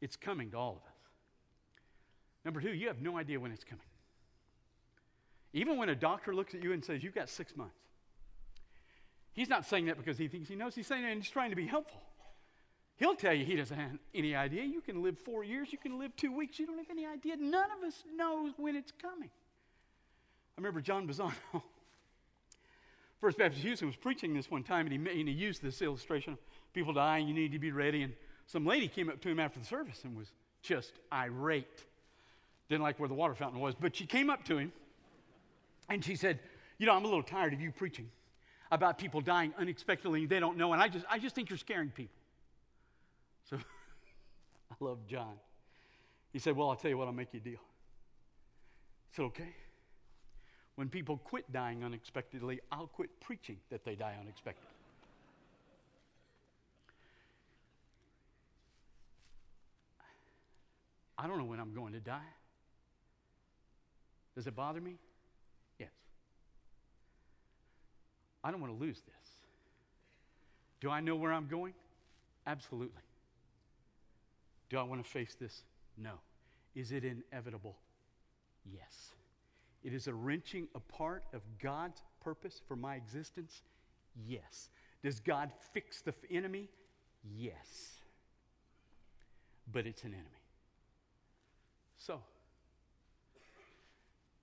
it's 0.00 0.16
coming 0.16 0.50
to 0.50 0.58
all 0.58 0.72
of 0.72 0.78
us. 0.78 0.96
Number 2.44 2.60
two, 2.60 2.72
you 2.72 2.86
have 2.88 3.02
no 3.02 3.18
idea 3.18 3.40
when 3.40 3.50
it's 3.50 3.64
coming. 3.64 3.82
Even 5.52 5.78
when 5.78 5.88
a 5.88 5.94
doctor 5.96 6.34
looks 6.34 6.54
at 6.54 6.62
you 6.62 6.72
and 6.72 6.84
says, 6.84 7.02
You've 7.02 7.14
got 7.14 7.28
six 7.28 7.56
months, 7.56 7.74
he's 9.32 9.48
not 9.48 9.64
saying 9.64 9.86
that 9.86 9.96
because 9.96 10.18
he 10.18 10.28
thinks 10.28 10.48
he 10.48 10.54
knows. 10.54 10.74
He's 10.74 10.86
saying 10.86 11.02
that 11.02 11.10
and 11.10 11.22
he's 11.22 11.30
trying 11.30 11.50
to 11.50 11.56
be 11.56 11.66
helpful. 11.66 12.02
He'll 12.96 13.14
tell 13.14 13.34
you 13.34 13.44
he 13.44 13.56
doesn't 13.56 13.76
have 13.76 13.98
any 14.14 14.34
idea. 14.34 14.64
You 14.64 14.80
can 14.80 15.02
live 15.02 15.18
four 15.18 15.44
years, 15.44 15.68
you 15.70 15.78
can 15.78 15.98
live 15.98 16.16
two 16.16 16.34
weeks, 16.34 16.58
you 16.58 16.66
don't 16.66 16.78
have 16.78 16.90
any 16.90 17.04
idea. 17.06 17.36
None 17.36 17.70
of 17.76 17.86
us 17.86 18.04
knows 18.14 18.52
when 18.56 18.74
it's 18.74 18.92
coming. 18.92 19.30
I 20.56 20.60
remember 20.60 20.80
John 20.80 21.06
Bisagno, 21.06 21.32
First 23.20 23.38
Baptist 23.38 23.62
Houston 23.62 23.88
was 23.88 23.96
preaching 23.96 24.34
this 24.34 24.50
one 24.50 24.62
time, 24.62 24.86
and 24.86 24.92
he, 24.92 25.20
and 25.20 25.28
he 25.28 25.34
used 25.34 25.62
this 25.62 25.82
illustration 25.82 26.34
of 26.34 26.38
people 26.72 26.92
dying, 26.92 27.28
you 27.28 27.34
need 27.34 27.52
to 27.52 27.58
be 27.58 27.72
ready. 27.72 28.02
And 28.02 28.14
some 28.46 28.64
lady 28.64 28.88
came 28.88 29.08
up 29.08 29.20
to 29.22 29.28
him 29.28 29.38
after 29.40 29.58
the 29.58 29.66
service 29.66 30.02
and 30.04 30.16
was 30.16 30.32
just 30.62 30.92
irate. 31.12 31.84
Didn't 32.68 32.82
like 32.82 32.98
where 32.98 33.08
the 33.08 33.14
water 33.14 33.34
fountain 33.34 33.60
was, 33.60 33.74
but 33.74 33.94
she 33.94 34.06
came 34.06 34.30
up 34.30 34.44
to 34.44 34.58
him 34.58 34.72
and 35.88 36.04
she 36.04 36.16
said, 36.16 36.40
You 36.78 36.86
know, 36.86 36.94
I'm 36.94 37.04
a 37.04 37.08
little 37.08 37.22
tired 37.22 37.52
of 37.52 37.60
you 37.60 37.70
preaching 37.70 38.10
about 38.70 38.98
people 38.98 39.20
dying 39.20 39.54
unexpectedly, 39.58 40.26
they 40.26 40.40
don't 40.40 40.56
know, 40.56 40.72
and 40.72 40.82
I 40.82 40.88
just, 40.88 41.04
I 41.08 41.18
just 41.18 41.34
think 41.34 41.50
you're 41.50 41.58
scaring 41.58 41.90
people. 41.90 42.16
So 43.48 43.56
I 44.70 44.74
love 44.80 44.98
John. 45.06 45.34
He 46.32 46.38
said, 46.38 46.56
Well, 46.56 46.70
I'll 46.70 46.76
tell 46.76 46.90
you 46.90 46.98
what, 46.98 47.06
I'll 47.06 47.12
make 47.12 47.32
you 47.32 47.40
a 47.40 47.48
deal. 47.48 47.60
I 49.12 49.16
said, 49.16 49.22
Okay. 49.26 49.54
When 50.76 50.90
people 50.90 51.16
quit 51.16 51.50
dying 51.52 51.82
unexpectedly, 51.82 52.60
I'll 52.70 52.86
quit 52.86 53.08
preaching 53.20 53.56
that 53.70 53.84
they 53.84 53.94
die 53.94 54.14
unexpectedly. 54.20 54.68
I 61.18 61.26
don't 61.26 61.38
know 61.38 61.44
when 61.44 61.60
I'm 61.60 61.74
going 61.74 61.94
to 61.94 62.00
die. 62.00 62.20
Does 64.34 64.46
it 64.46 64.54
bother 64.54 64.82
me? 64.82 64.96
Yes. 65.78 65.88
I 68.44 68.50
don't 68.50 68.60
want 68.60 68.78
to 68.78 68.78
lose 68.78 69.00
this. 69.00 69.30
Do 70.80 70.90
I 70.90 71.00
know 71.00 71.16
where 71.16 71.32
I'm 71.32 71.48
going? 71.48 71.72
Absolutely. 72.46 73.02
Do 74.68 74.78
I 74.78 74.82
want 74.82 75.02
to 75.02 75.10
face 75.10 75.34
this? 75.40 75.62
No. 75.96 76.12
Is 76.74 76.92
it 76.92 77.02
inevitable? 77.02 77.76
Yes. 78.70 79.15
It 79.86 79.94
is 79.94 80.08
a 80.08 80.14
wrenching 80.14 80.66
apart 80.74 81.22
of 81.32 81.42
God's 81.62 82.02
purpose 82.20 82.60
for 82.66 82.74
my 82.74 82.96
existence? 82.96 83.62
Yes. 84.26 84.68
Does 85.04 85.20
God 85.20 85.52
fix 85.72 86.02
the 86.02 86.12
enemy? 86.28 86.68
Yes. 87.38 88.00
But 89.72 89.86
it's 89.86 90.02
an 90.02 90.12
enemy. 90.12 90.26
So, 91.98 92.18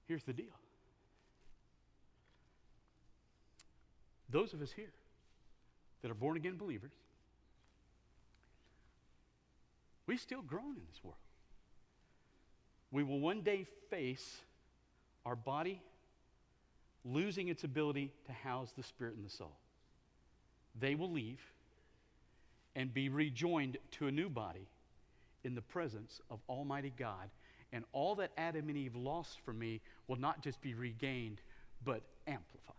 here's 0.08 0.24
the 0.24 0.32
deal. 0.32 0.46
Those 4.30 4.54
of 4.54 4.62
us 4.62 4.72
here 4.72 4.94
that 6.04 6.10
are 6.10 6.16
born 6.16 6.38
again 6.38 6.56
believers, 6.56 6.94
we 10.08 10.16
still 10.16 10.42
groan 10.42 10.78
in 10.78 10.84
this 10.90 11.04
world. 11.04 11.18
We 12.92 13.04
will 13.04 13.20
one 13.20 13.42
day 13.42 13.68
face 13.90 14.38
our 15.26 15.36
body 15.36 15.82
losing 17.06 17.48
its 17.50 17.64
ability 17.64 18.12
to 18.26 18.32
house 18.32 18.72
the 18.76 18.84
spirit 18.84 19.16
and 19.16 19.26
the 19.26 19.30
soul. 19.30 19.58
They 20.80 20.96
will 20.96 21.12
leave 21.12 21.42
and 22.76 22.94
be 22.94 23.10
rejoined 23.10 23.78
to 23.92 24.08
a 24.08 24.12
new 24.12 24.30
body 24.30 24.68
in 25.44 25.56
the 25.56 25.62
presence 25.62 26.22
of 26.30 26.40
Almighty 26.50 26.94
God. 26.98 27.30
And 27.72 27.84
all 27.92 28.16
that 28.16 28.32
Adam 28.38 28.70
and 28.70 28.78
Eve 28.78 28.96
lost 28.96 29.40
from 29.46 29.60
me 29.60 29.82
will 30.08 30.16
not 30.16 30.44
just 30.44 30.62
be 30.62 30.74
regained, 30.74 31.42
but 31.84 32.02
amplified. 32.28 32.76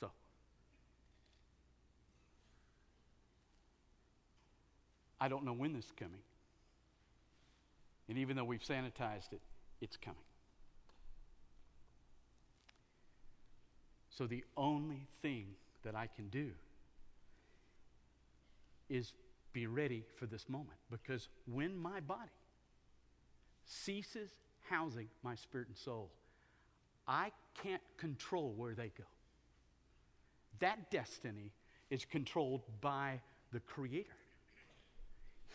So, 0.00 0.10
I 5.20 5.28
don't 5.28 5.44
know 5.44 5.52
when 5.52 5.72
this 5.72 5.86
is 5.86 5.92
coming. 5.98 6.20
And 8.08 8.18
even 8.18 8.36
though 8.36 8.44
we've 8.44 8.62
sanitized 8.62 9.32
it, 9.32 9.40
it's 9.80 9.96
coming. 9.96 10.18
So 14.10 14.26
the 14.26 14.44
only 14.56 15.06
thing 15.22 15.46
that 15.82 15.94
I 15.94 16.06
can 16.06 16.28
do 16.28 16.50
is 18.88 19.12
be 19.52 19.66
ready 19.66 20.04
for 20.16 20.26
this 20.26 20.48
moment 20.48 20.78
because 20.90 21.28
when 21.46 21.76
my 21.76 22.00
body 22.00 22.30
ceases 23.64 24.30
housing 24.68 25.08
my 25.22 25.34
spirit 25.34 25.68
and 25.68 25.76
soul, 25.76 26.10
I 27.08 27.32
can't 27.62 27.82
control 27.96 28.54
where 28.56 28.74
they 28.74 28.92
go. 28.96 29.04
That 30.60 30.90
destiny 30.90 31.52
is 31.90 32.04
controlled 32.04 32.62
by 32.80 33.20
the 33.52 33.60
Creator. 33.60 34.08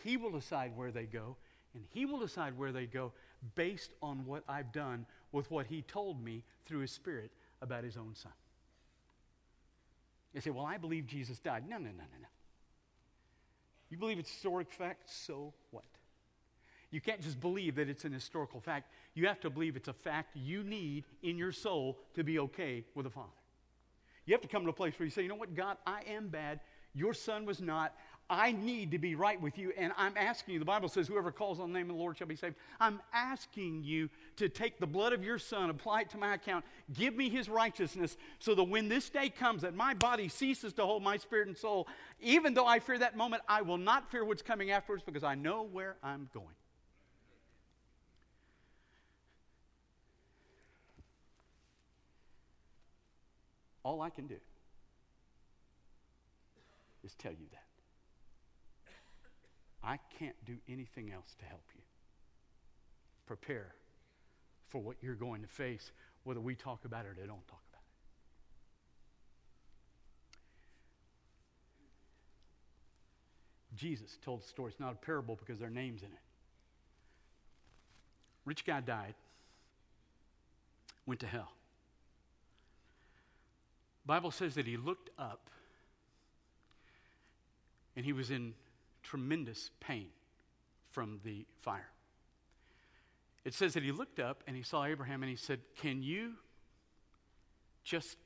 He 0.04 0.16
will 0.16 0.32
decide 0.32 0.76
where 0.76 0.90
they 0.90 1.04
go, 1.04 1.36
and 1.74 1.84
He 1.90 2.04
will 2.04 2.18
decide 2.18 2.58
where 2.58 2.72
they 2.72 2.86
go 2.86 3.12
based 3.54 3.92
on 4.02 4.26
what 4.26 4.44
I've 4.48 4.72
done 4.72 5.06
with 5.32 5.50
what 5.50 5.66
He 5.66 5.82
told 5.82 6.22
me 6.22 6.44
through 6.66 6.80
His 6.80 6.92
Spirit 6.92 7.30
about 7.62 7.84
His 7.84 7.96
own 7.96 8.14
Son. 8.14 8.32
You 10.34 10.40
say, 10.40 10.50
Well, 10.50 10.66
I 10.66 10.78
believe 10.78 11.06
Jesus 11.06 11.38
died. 11.38 11.68
No, 11.68 11.76
no, 11.76 11.84
no, 11.84 11.90
no, 11.90 12.18
no. 12.20 12.28
You 13.90 13.98
believe 13.98 14.18
it's 14.18 14.30
historic 14.30 14.70
fact, 14.70 15.10
so 15.10 15.52
what? 15.72 15.84
You 16.90 17.00
can't 17.00 17.20
just 17.20 17.40
believe 17.40 17.76
that 17.76 17.88
it's 17.88 18.04
an 18.04 18.12
historical 18.12 18.60
fact. 18.60 18.92
You 19.14 19.26
have 19.28 19.40
to 19.40 19.50
believe 19.50 19.76
it's 19.76 19.88
a 19.88 19.92
fact 19.92 20.36
you 20.36 20.62
need 20.64 21.04
in 21.22 21.38
your 21.38 21.52
soul 21.52 21.98
to 22.14 22.24
be 22.24 22.38
okay 22.40 22.84
with 22.94 23.04
the 23.04 23.10
Father. 23.10 23.28
You 24.26 24.34
have 24.34 24.40
to 24.42 24.48
come 24.48 24.64
to 24.64 24.70
a 24.70 24.72
place 24.72 24.98
where 24.98 25.04
you 25.04 25.10
say, 25.10 25.22
you 25.22 25.28
know 25.28 25.36
what, 25.36 25.54
God, 25.54 25.76
I 25.86 26.02
am 26.08 26.28
bad. 26.28 26.60
Your 26.94 27.14
son 27.14 27.46
was 27.46 27.60
not. 27.60 27.94
I 28.30 28.52
need 28.52 28.92
to 28.92 28.98
be 28.98 29.16
right 29.16 29.40
with 29.42 29.58
you, 29.58 29.72
and 29.76 29.92
I'm 29.98 30.16
asking 30.16 30.54
you. 30.54 30.60
The 30.60 30.64
Bible 30.64 30.88
says, 30.88 31.08
Whoever 31.08 31.32
calls 31.32 31.58
on 31.58 31.72
the 31.72 31.78
name 31.78 31.90
of 31.90 31.96
the 31.96 32.00
Lord 32.00 32.16
shall 32.16 32.28
be 32.28 32.36
saved. 32.36 32.54
I'm 32.78 33.00
asking 33.12 33.82
you 33.82 34.08
to 34.36 34.48
take 34.48 34.78
the 34.78 34.86
blood 34.86 35.12
of 35.12 35.24
your 35.24 35.36
son, 35.36 35.68
apply 35.68 36.02
it 36.02 36.10
to 36.10 36.18
my 36.18 36.34
account, 36.34 36.64
give 36.92 37.16
me 37.16 37.28
his 37.28 37.48
righteousness, 37.48 38.16
so 38.38 38.54
that 38.54 38.62
when 38.62 38.88
this 38.88 39.10
day 39.10 39.30
comes, 39.30 39.62
that 39.62 39.74
my 39.74 39.94
body 39.94 40.28
ceases 40.28 40.72
to 40.74 40.82
hold 40.86 41.02
my 41.02 41.16
spirit 41.16 41.48
and 41.48 41.58
soul, 41.58 41.88
even 42.20 42.54
though 42.54 42.66
I 42.66 42.78
fear 42.78 42.98
that 42.98 43.16
moment, 43.16 43.42
I 43.48 43.62
will 43.62 43.78
not 43.78 44.12
fear 44.12 44.24
what's 44.24 44.42
coming 44.42 44.70
afterwards 44.70 45.02
because 45.04 45.24
I 45.24 45.34
know 45.34 45.64
where 45.64 45.96
I'm 46.00 46.30
going. 46.32 46.46
All 53.82 54.02
I 54.02 54.10
can 54.10 54.28
do 54.28 54.36
is 57.02 57.14
tell 57.14 57.32
you 57.32 57.46
that. 57.50 57.69
I 59.82 59.98
can't 60.18 60.36
do 60.44 60.56
anything 60.68 61.10
else 61.12 61.34
to 61.38 61.44
help 61.46 61.64
you. 61.74 61.82
Prepare 63.26 63.74
for 64.68 64.80
what 64.80 64.96
you're 65.00 65.14
going 65.14 65.42
to 65.42 65.48
face, 65.48 65.90
whether 66.24 66.40
we 66.40 66.54
talk 66.54 66.84
about 66.84 67.04
it 67.04 67.18
or 67.18 67.26
don't 67.26 67.46
talk 67.48 67.62
about 67.70 67.82
it. 73.72 73.76
Jesus 73.76 74.18
told 74.22 74.42
the 74.42 74.48
story. 74.48 74.70
It's 74.70 74.80
not 74.80 74.92
a 74.92 74.96
parable 74.96 75.36
because 75.36 75.58
there 75.58 75.68
are 75.68 75.72
names 75.72 76.02
in 76.02 76.08
it. 76.08 76.18
Rich 78.44 78.66
guy 78.66 78.80
died, 78.80 79.14
went 81.06 81.20
to 81.20 81.26
hell. 81.26 81.52
Bible 84.06 84.30
says 84.30 84.54
that 84.56 84.66
he 84.66 84.76
looked 84.76 85.10
up 85.18 85.50
and 87.96 88.04
he 88.04 88.12
was 88.12 88.30
in 88.30 88.54
tremendous 89.10 89.70
pain 89.80 90.06
from 90.90 91.18
the 91.24 91.44
fire. 91.62 91.90
It 93.44 93.54
says 93.54 93.74
that 93.74 93.82
he 93.82 93.90
looked 93.90 94.20
up 94.20 94.44
and 94.46 94.56
he 94.56 94.62
saw 94.62 94.84
Abraham 94.84 95.22
and 95.22 95.30
he 95.30 95.36
said, 95.36 95.60
Can 95.80 96.02
you 96.02 96.34
just 97.82 98.16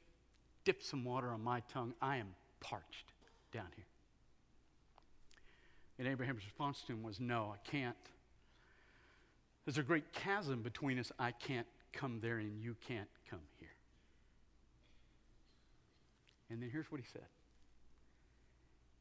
dip 0.65 0.83
some 0.83 1.05
water 1.05 1.31
on 1.31 1.43
my 1.43 1.61
tongue? 1.73 1.95
I 2.03 2.19
am 2.19 2.35
parched 2.61 3.13
down 3.53 3.67
here. 3.77 3.85
And 5.99 6.09
Abraham's 6.09 6.45
response 6.45 6.83
to 6.87 6.93
him 6.93 7.03
was, 7.03 7.19
No, 7.19 7.55
I 7.55 7.71
can't. 7.71 7.97
There's 9.65 9.79
a 9.79 9.83
great 9.83 10.13
chasm 10.13 10.61
between 10.61 10.99
us. 10.99 11.11
I 11.19 11.31
can't 11.31 11.67
come 11.95 12.19
there 12.21 12.39
and 12.39 12.61
you 12.61 12.77
can't 12.87 13.09
come 13.31 13.41
here. 13.59 13.69
And 16.51 16.61
then 16.61 16.69
here's 16.71 16.91
what 16.93 17.01
he 17.01 17.07
said 17.11 17.27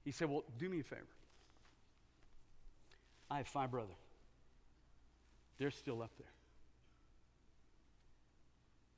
He 0.06 0.12
said, 0.12 0.30
Well, 0.30 0.44
do 0.58 0.70
me 0.70 0.80
a 0.80 0.84
favor. 0.84 1.08
I 3.30 3.38
have 3.38 3.48
five 3.48 3.72
brothers. 3.72 3.96
They're 5.58 5.72
still 5.72 6.02
up 6.02 6.12
there. 6.18 6.28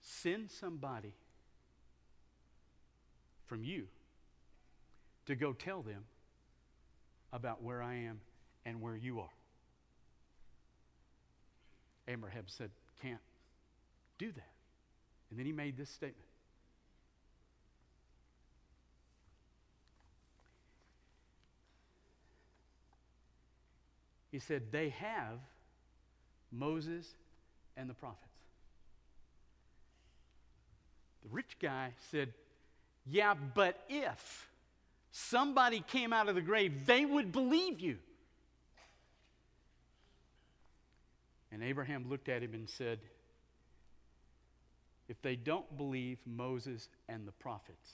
Send 0.01 0.49
somebody 0.51 1.13
from 3.45 3.63
you 3.63 3.87
to 5.25 5.35
go 5.35 5.53
tell 5.53 5.81
them 5.81 6.03
about 7.33 7.61
where 7.63 7.81
I 7.81 7.95
am 7.95 8.21
and 8.65 8.81
where 8.81 8.95
you 8.95 9.19
are. 9.19 9.29
Abraham 12.07 12.43
said, 12.47 12.69
Can't 13.01 13.19
do 14.17 14.31
that. 14.31 14.51
And 15.29 15.39
then 15.39 15.45
he 15.45 15.51
made 15.51 15.77
this 15.77 15.89
statement 15.89 16.29
He 24.35 24.39
said, 24.39 24.63
They 24.69 24.89
have 24.89 25.39
Moses 26.51 27.07
and 27.77 27.89
the 27.89 27.93
prophets. 27.93 28.19
The 31.23 31.29
rich 31.29 31.55
guy 31.61 31.93
said, 32.11 32.33
Yeah, 33.05 33.33
but 33.33 33.81
if 33.87 34.49
somebody 35.09 35.79
came 35.87 36.11
out 36.11 36.27
of 36.27 36.35
the 36.35 36.41
grave, 36.41 36.85
they 36.85 37.05
would 37.05 37.31
believe 37.31 37.79
you. 37.79 37.97
And 41.49 41.63
Abraham 41.63 42.09
looked 42.09 42.27
at 42.27 42.43
him 42.43 42.53
and 42.53 42.69
said, 42.69 42.99
If 45.07 45.21
they 45.21 45.37
don't 45.37 45.77
believe 45.77 46.17
Moses 46.25 46.89
and 47.07 47.25
the 47.25 47.31
prophets, 47.31 47.89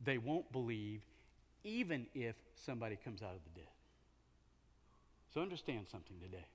they 0.00 0.16
won't 0.16 0.52
believe 0.52 1.02
even 1.64 2.06
if 2.14 2.36
somebody 2.54 2.96
comes 3.04 3.20
out 3.20 3.32
of 3.34 3.40
the 3.52 3.60
dead. 3.62 3.73
So 5.34 5.40
understand 5.40 5.88
something 5.90 6.16
today. 6.20 6.46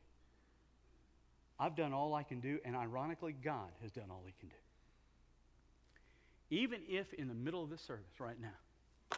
I've 1.59 1.75
done 1.75 1.91
all 1.91 2.13
I 2.13 2.23
can 2.23 2.39
do, 2.39 2.59
and 2.63 2.77
ironically, 2.77 3.33
God 3.33 3.69
has 3.81 3.91
done 3.91 4.05
all 4.09 4.23
He 4.25 4.33
can 4.39 4.47
do. 4.47 4.55
Even 6.49 6.79
if 6.87 7.13
in 7.13 7.27
the 7.27 7.33
middle 7.33 7.61
of 7.61 7.69
this 7.69 7.81
service 7.81 8.19
right 8.19 8.39
now, 8.39 9.17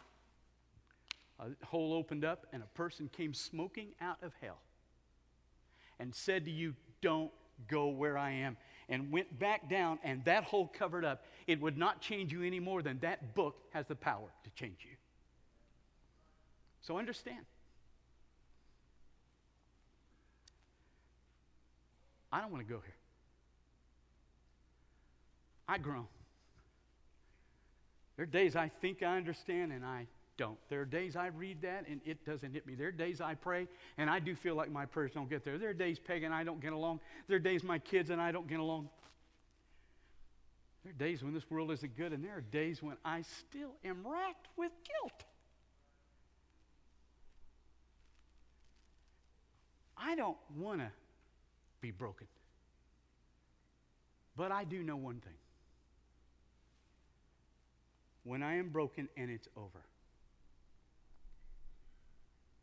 a 1.38 1.66
hole 1.66 1.94
opened 1.94 2.24
up 2.24 2.46
and 2.52 2.62
a 2.62 2.66
person 2.66 3.08
came 3.08 3.32
smoking 3.32 3.90
out 4.00 4.18
of 4.22 4.32
hell 4.40 4.58
and 6.00 6.12
said 6.12 6.44
to 6.46 6.50
you, 6.50 6.74
Don't 7.00 7.30
go 7.68 7.86
where 7.86 8.18
I 8.18 8.32
am, 8.32 8.56
and 8.88 9.12
went 9.12 9.38
back 9.38 9.70
down, 9.70 10.00
and 10.02 10.24
that 10.24 10.42
hole 10.42 10.66
covered 10.66 11.04
up, 11.04 11.24
it 11.46 11.60
would 11.60 11.78
not 11.78 12.00
change 12.00 12.32
you 12.32 12.42
any 12.42 12.58
more 12.58 12.82
than 12.82 12.98
that 12.98 13.36
book 13.36 13.56
has 13.70 13.86
the 13.86 13.94
power 13.94 14.28
to 14.42 14.50
change 14.50 14.78
you. 14.80 14.96
So 16.80 16.98
understand. 16.98 17.46
I 22.32 22.40
don't 22.40 22.50
want 22.50 22.66
to 22.66 22.72
go 22.72 22.80
here. 22.80 22.94
I 25.68 25.78
groan. 25.78 26.06
There 28.16 28.24
are 28.24 28.26
days 28.26 28.56
I 28.56 28.68
think 28.68 29.02
I 29.02 29.16
understand 29.16 29.72
and 29.72 29.84
I 29.84 30.06
don't. 30.36 30.58
There 30.68 30.80
are 30.80 30.84
days 30.84 31.14
I 31.14 31.26
read 31.28 31.62
that 31.62 31.86
and 31.88 32.00
it 32.04 32.24
doesn't 32.24 32.52
hit 32.52 32.66
me. 32.66 32.74
There 32.74 32.88
are 32.88 32.92
days 32.92 33.20
I 33.20 33.34
pray 33.34 33.68
and 33.98 34.08
I 34.08 34.18
do 34.18 34.34
feel 34.34 34.54
like 34.54 34.70
my 34.70 34.86
prayers 34.86 35.12
don't 35.14 35.28
get 35.28 35.44
there. 35.44 35.58
There 35.58 35.70
are 35.70 35.74
days 35.74 35.98
Peg 35.98 36.22
and 36.22 36.32
I 36.34 36.44
don't 36.44 36.60
get 36.60 36.72
along. 36.72 37.00
There 37.28 37.36
are 37.36 37.40
days 37.40 37.62
my 37.62 37.78
kids 37.78 38.10
and 38.10 38.20
I 38.20 38.32
don't 38.32 38.48
get 38.48 38.60
along. 38.60 38.88
There 40.84 40.90
are 40.90 40.94
days 40.94 41.22
when 41.22 41.32
this 41.32 41.48
world 41.48 41.70
isn't 41.70 41.96
good, 41.96 42.12
and 42.12 42.24
there 42.24 42.36
are 42.36 42.40
days 42.40 42.82
when 42.82 42.96
I 43.04 43.22
still 43.22 43.70
am 43.84 44.04
racked 44.04 44.48
with 44.56 44.72
guilt. 44.84 45.24
I 49.96 50.16
don't 50.16 50.36
want 50.56 50.80
to 50.80 50.90
be 51.82 51.90
broken. 51.90 52.26
But 54.34 54.50
I 54.50 54.64
do 54.64 54.82
know 54.82 54.96
one 54.96 55.20
thing. 55.20 55.34
When 58.24 58.42
I 58.42 58.56
am 58.56 58.70
broken 58.70 59.08
and 59.16 59.30
it's 59.30 59.48
over, 59.56 59.84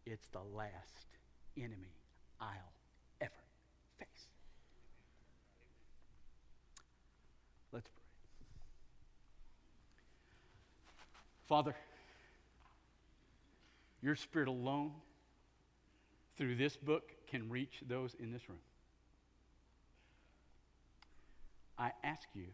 it's 0.05 0.27
the 0.29 0.39
last 0.55 1.05
enemy 1.57 1.93
I'll 2.39 2.47
ever 3.21 3.31
face. 3.99 4.07
Let's 7.73 7.89
pray. 7.89 8.03
Father, 11.47 11.75
your 14.01 14.15
Spirit 14.15 14.47
alone, 14.47 14.93
through 16.37 16.55
this 16.55 16.77
book, 16.77 17.11
can 17.27 17.49
reach 17.49 17.83
those 17.85 18.15
in 18.17 18.31
this 18.31 18.47
room. 18.47 18.59
I 21.79 21.91
ask 22.03 22.27
you 22.33 22.47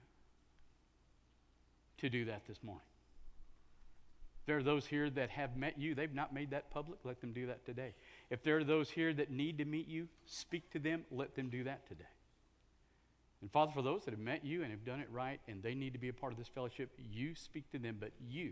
to 1.98 2.10
do 2.10 2.26
that 2.26 2.46
this 2.48 2.62
morning. 2.64 2.86
There 4.46 4.58
are 4.58 4.64
those 4.64 4.86
here 4.86 5.10
that 5.10 5.32
have 5.32 5.58
met 5.58 5.80
you. 5.80 5.96
They've 5.96 6.14
not 6.14 6.32
made 6.32 6.52
that 6.52 6.70
public. 6.70 7.00
Let 7.04 7.20
them 7.20 7.34
do 7.34 7.48
that 7.48 7.66
today. 7.66 7.96
If 8.30 8.44
there 8.44 8.58
are 8.58 8.64
those 8.64 8.92
here 8.92 9.12
that 9.14 9.32
need 9.32 9.58
to 9.58 9.66
meet 9.66 9.88
you, 9.88 10.08
speak 10.28 10.70
to 10.72 10.80
them. 10.80 11.04
Let 11.10 11.36
them 11.36 11.50
do 11.50 11.64
that 11.64 11.88
today. 11.88 12.04
And 13.42 13.52
Father, 13.52 13.72
for 13.74 13.82
those 13.82 14.06
that 14.06 14.12
have 14.12 14.20
met 14.20 14.46
you 14.46 14.62
and 14.62 14.70
have 14.70 14.86
done 14.86 15.00
it 15.00 15.08
right 15.12 15.40
and 15.48 15.64
they 15.64 15.74
need 15.74 15.94
to 15.94 16.00
be 16.00 16.10
a 16.10 16.14
part 16.14 16.32
of 16.32 16.38
this 16.38 16.48
fellowship, 16.48 16.92
you 17.12 17.34
speak 17.34 17.72
to 17.72 17.80
them. 17.80 17.98
But 18.00 18.12
you, 18.30 18.52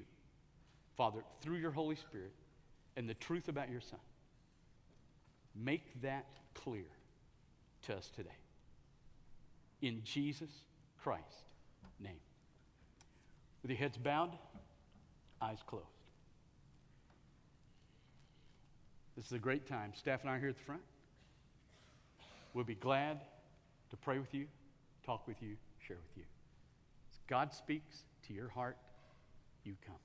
Father, 0.97 1.19
through 1.41 1.57
your 1.57 1.71
Holy 1.71 1.95
Spirit 1.95 2.33
and 2.97 3.07
the 3.07 3.13
truth 3.13 3.47
about 3.47 3.69
your 3.69 3.81
Son, 3.81 3.99
make 5.55 6.01
that 6.01 6.25
clear 6.55 6.85
to 7.83 7.95
us 7.95 8.09
today 8.15 8.42
in 9.83 10.01
Jesus 10.05 10.49
Christ's 11.03 11.43
name. 11.99 12.13
With 13.61 13.71
your 13.71 13.77
heads 13.77 13.97
bowed, 13.97 14.31
eyes 15.41 15.59
closed. 15.67 15.85
This 19.17 19.25
is 19.25 19.33
a 19.33 19.39
great 19.39 19.67
time. 19.67 19.91
Staff 19.93 20.21
and 20.21 20.29
I 20.29 20.35
are 20.35 20.39
here 20.39 20.49
at 20.49 20.57
the 20.57 20.63
front. 20.63 20.81
We'll 22.53 22.63
be 22.63 22.75
glad 22.75 23.19
to 23.89 23.97
pray 23.97 24.19
with 24.19 24.33
you, 24.33 24.47
talk 25.05 25.27
with 25.27 25.41
you, 25.41 25.55
share 25.85 25.97
with 25.97 26.17
you. 26.17 26.23
As 27.11 27.19
God 27.27 27.53
speaks 27.53 28.03
to 28.27 28.33
your 28.33 28.47
heart, 28.47 28.77
you 29.65 29.75
come. 29.85 29.95